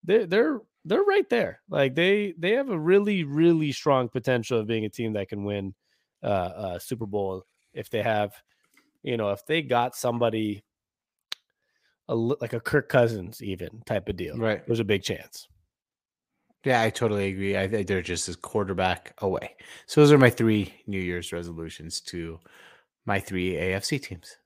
[0.04, 1.60] they're they're they're right there.
[1.68, 5.44] Like they they have a really really strong potential of being a team that can
[5.44, 5.74] win
[6.22, 8.34] uh, uh Super Bowl if they have,
[9.02, 10.64] you know, if they got somebody
[12.08, 14.36] a like a Kirk Cousins even type of deal.
[14.36, 14.64] Right.
[14.66, 15.48] There's a big chance.
[16.64, 17.56] Yeah, I totally agree.
[17.56, 19.56] I think they're just as quarterback away.
[19.86, 22.38] So those are my three New Year's resolutions to
[23.04, 24.36] my three AFC teams.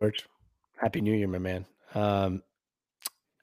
[0.00, 0.26] George,
[0.80, 1.66] happy New Year, my man.
[1.94, 2.42] Um,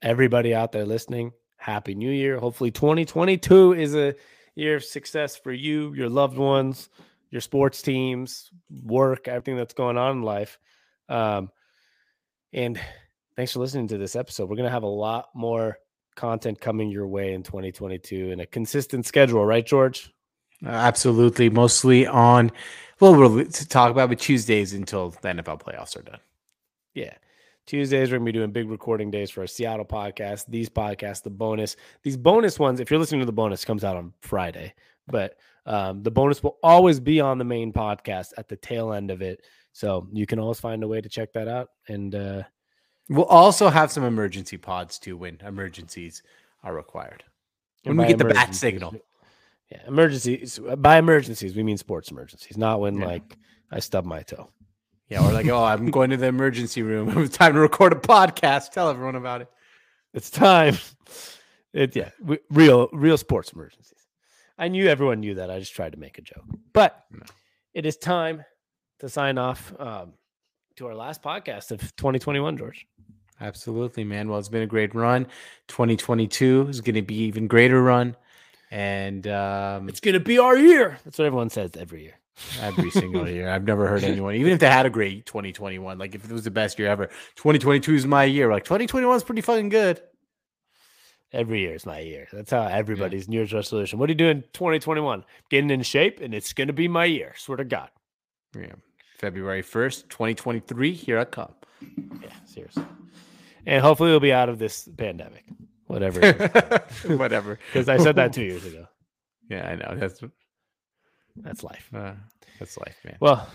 [0.02, 2.38] everybody out there listening, happy New Year.
[2.38, 4.14] Hopefully, 2022 is a
[4.54, 6.88] year of success for you, your loved ones,
[7.30, 8.50] your sports teams,
[8.84, 10.58] work, everything that's going on in life.
[11.08, 11.50] Um,
[12.52, 12.80] and
[13.36, 14.48] thanks for listening to this episode.
[14.48, 15.78] We're going to have a lot more
[16.16, 20.12] content coming your way in 2022 and a consistent schedule, right, George?
[20.64, 21.48] Absolutely.
[21.48, 22.50] Mostly on,
[23.00, 26.20] well, we'll talk about, but Tuesdays until the NFL playoffs are done.
[26.94, 27.14] Yeah.
[27.70, 30.46] Tuesdays, we're going to be doing big recording days for our Seattle podcast.
[30.48, 33.96] These podcasts, the bonus, these bonus ones, if you're listening to the bonus, comes out
[33.96, 34.74] on Friday.
[35.06, 35.36] But
[35.66, 39.22] um, the bonus will always be on the main podcast at the tail end of
[39.22, 39.44] it.
[39.72, 41.68] So you can always find a way to check that out.
[41.86, 42.42] And uh,
[43.08, 46.24] We'll also have some emergency pods too when emergencies
[46.64, 47.22] are required.
[47.84, 48.96] When we get the bat signal.
[49.70, 50.58] Yeah, emergencies.
[50.78, 53.06] By emergencies, we mean sports emergencies, not when Yeah.
[53.06, 53.36] like
[53.70, 54.50] I stub my toe.
[55.10, 57.08] Yeah, or like, oh, I'm going to the emergency room.
[57.10, 58.70] It was time to record a podcast.
[58.70, 59.48] Tell everyone about it.
[60.14, 60.78] It's time.
[61.72, 63.98] It yeah, w- real real sports emergencies.
[64.58, 65.50] I knew everyone knew that.
[65.50, 66.44] I just tried to make a joke.
[66.72, 67.22] But No.
[67.74, 68.44] it is time
[69.00, 70.12] to sign off um,
[70.76, 72.86] to our last podcast of 2021, George.
[73.40, 74.28] Absolutely, man.
[74.28, 75.26] Well, it's been a great run.
[75.68, 78.16] 2022 is going to be even greater run,
[78.70, 80.98] and um, It's gonna be our year.
[81.04, 82.14] That's what everyone says every year.
[82.60, 83.48] Every single year.
[83.48, 86.44] I've never heard anyone, even if they had a great 2021, like if it was
[86.44, 87.06] the best year ever,
[87.36, 88.50] 2022 is my year.
[88.50, 90.00] Like 2021 is pretty fucking good.
[91.32, 92.26] Every year is my year.
[92.32, 94.00] That's how everybody's New Year's resolution.
[94.00, 95.24] What are you doing 2021?
[95.48, 97.34] Getting in shape, and it's gonna be my year.
[97.36, 97.90] Swear to God.
[98.56, 98.72] Yeah.
[99.18, 101.52] February 1st, 2023, here I come.
[102.22, 102.84] Yeah, seriously.
[103.66, 105.44] And hopefully we'll be out of this pandemic.
[105.86, 106.32] Whatever.
[107.06, 107.58] Whatever.
[107.72, 108.86] Because I said that two years ago.
[109.48, 109.94] Yeah, I know.
[109.98, 110.22] That's
[111.36, 111.88] That's life.
[111.94, 112.12] uh,
[112.58, 113.16] that's life, man.
[113.20, 113.48] Well,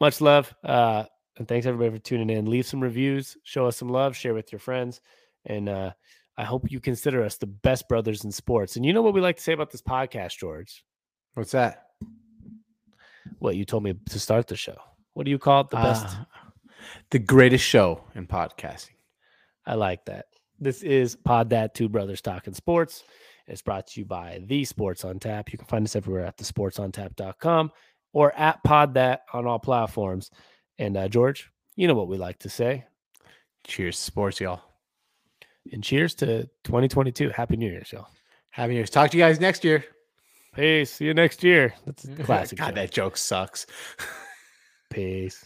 [0.00, 0.54] much love.
[0.64, 1.04] Uh,
[1.36, 2.46] and thanks everybody for tuning in.
[2.46, 5.00] Leave some reviews, show us some love, share with your friends.
[5.46, 5.92] And uh,
[6.36, 8.76] I hope you consider us the best brothers in sports.
[8.76, 10.84] And you know what we like to say about this podcast, George?
[11.34, 11.84] What's that?
[13.38, 14.76] What you told me to start the show.
[15.14, 15.70] What do you call it?
[15.70, 16.06] The best?
[16.06, 16.24] Uh,
[17.10, 18.96] the greatest show in podcasting.
[19.66, 20.26] I like that.
[20.58, 23.04] This is Pod That Two Brothers Talking Sports.
[23.48, 25.50] It's brought to you by The Sports on Tap.
[25.52, 27.72] You can find us everywhere at thesportsontap.com
[28.12, 30.30] or at Pod That on all platforms.
[30.78, 32.84] And uh, George, you know what we like to say.
[33.64, 34.60] Cheers, sports, y'all.
[35.72, 37.30] And cheers to 2022.
[37.30, 38.06] Happy New Year, y'all.
[38.50, 38.90] Happy New Year's.
[38.90, 39.84] Talk to you guys next year.
[40.54, 40.92] Peace.
[40.92, 41.74] See you next year.
[41.86, 42.58] That's a classic.
[42.58, 42.74] God, joke.
[42.74, 43.66] that joke sucks.
[44.90, 45.44] Peace.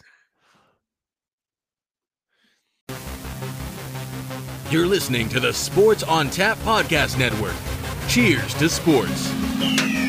[4.69, 7.53] You're listening to the Sports on Tap Podcast Network.
[8.07, 10.02] Cheers to sports.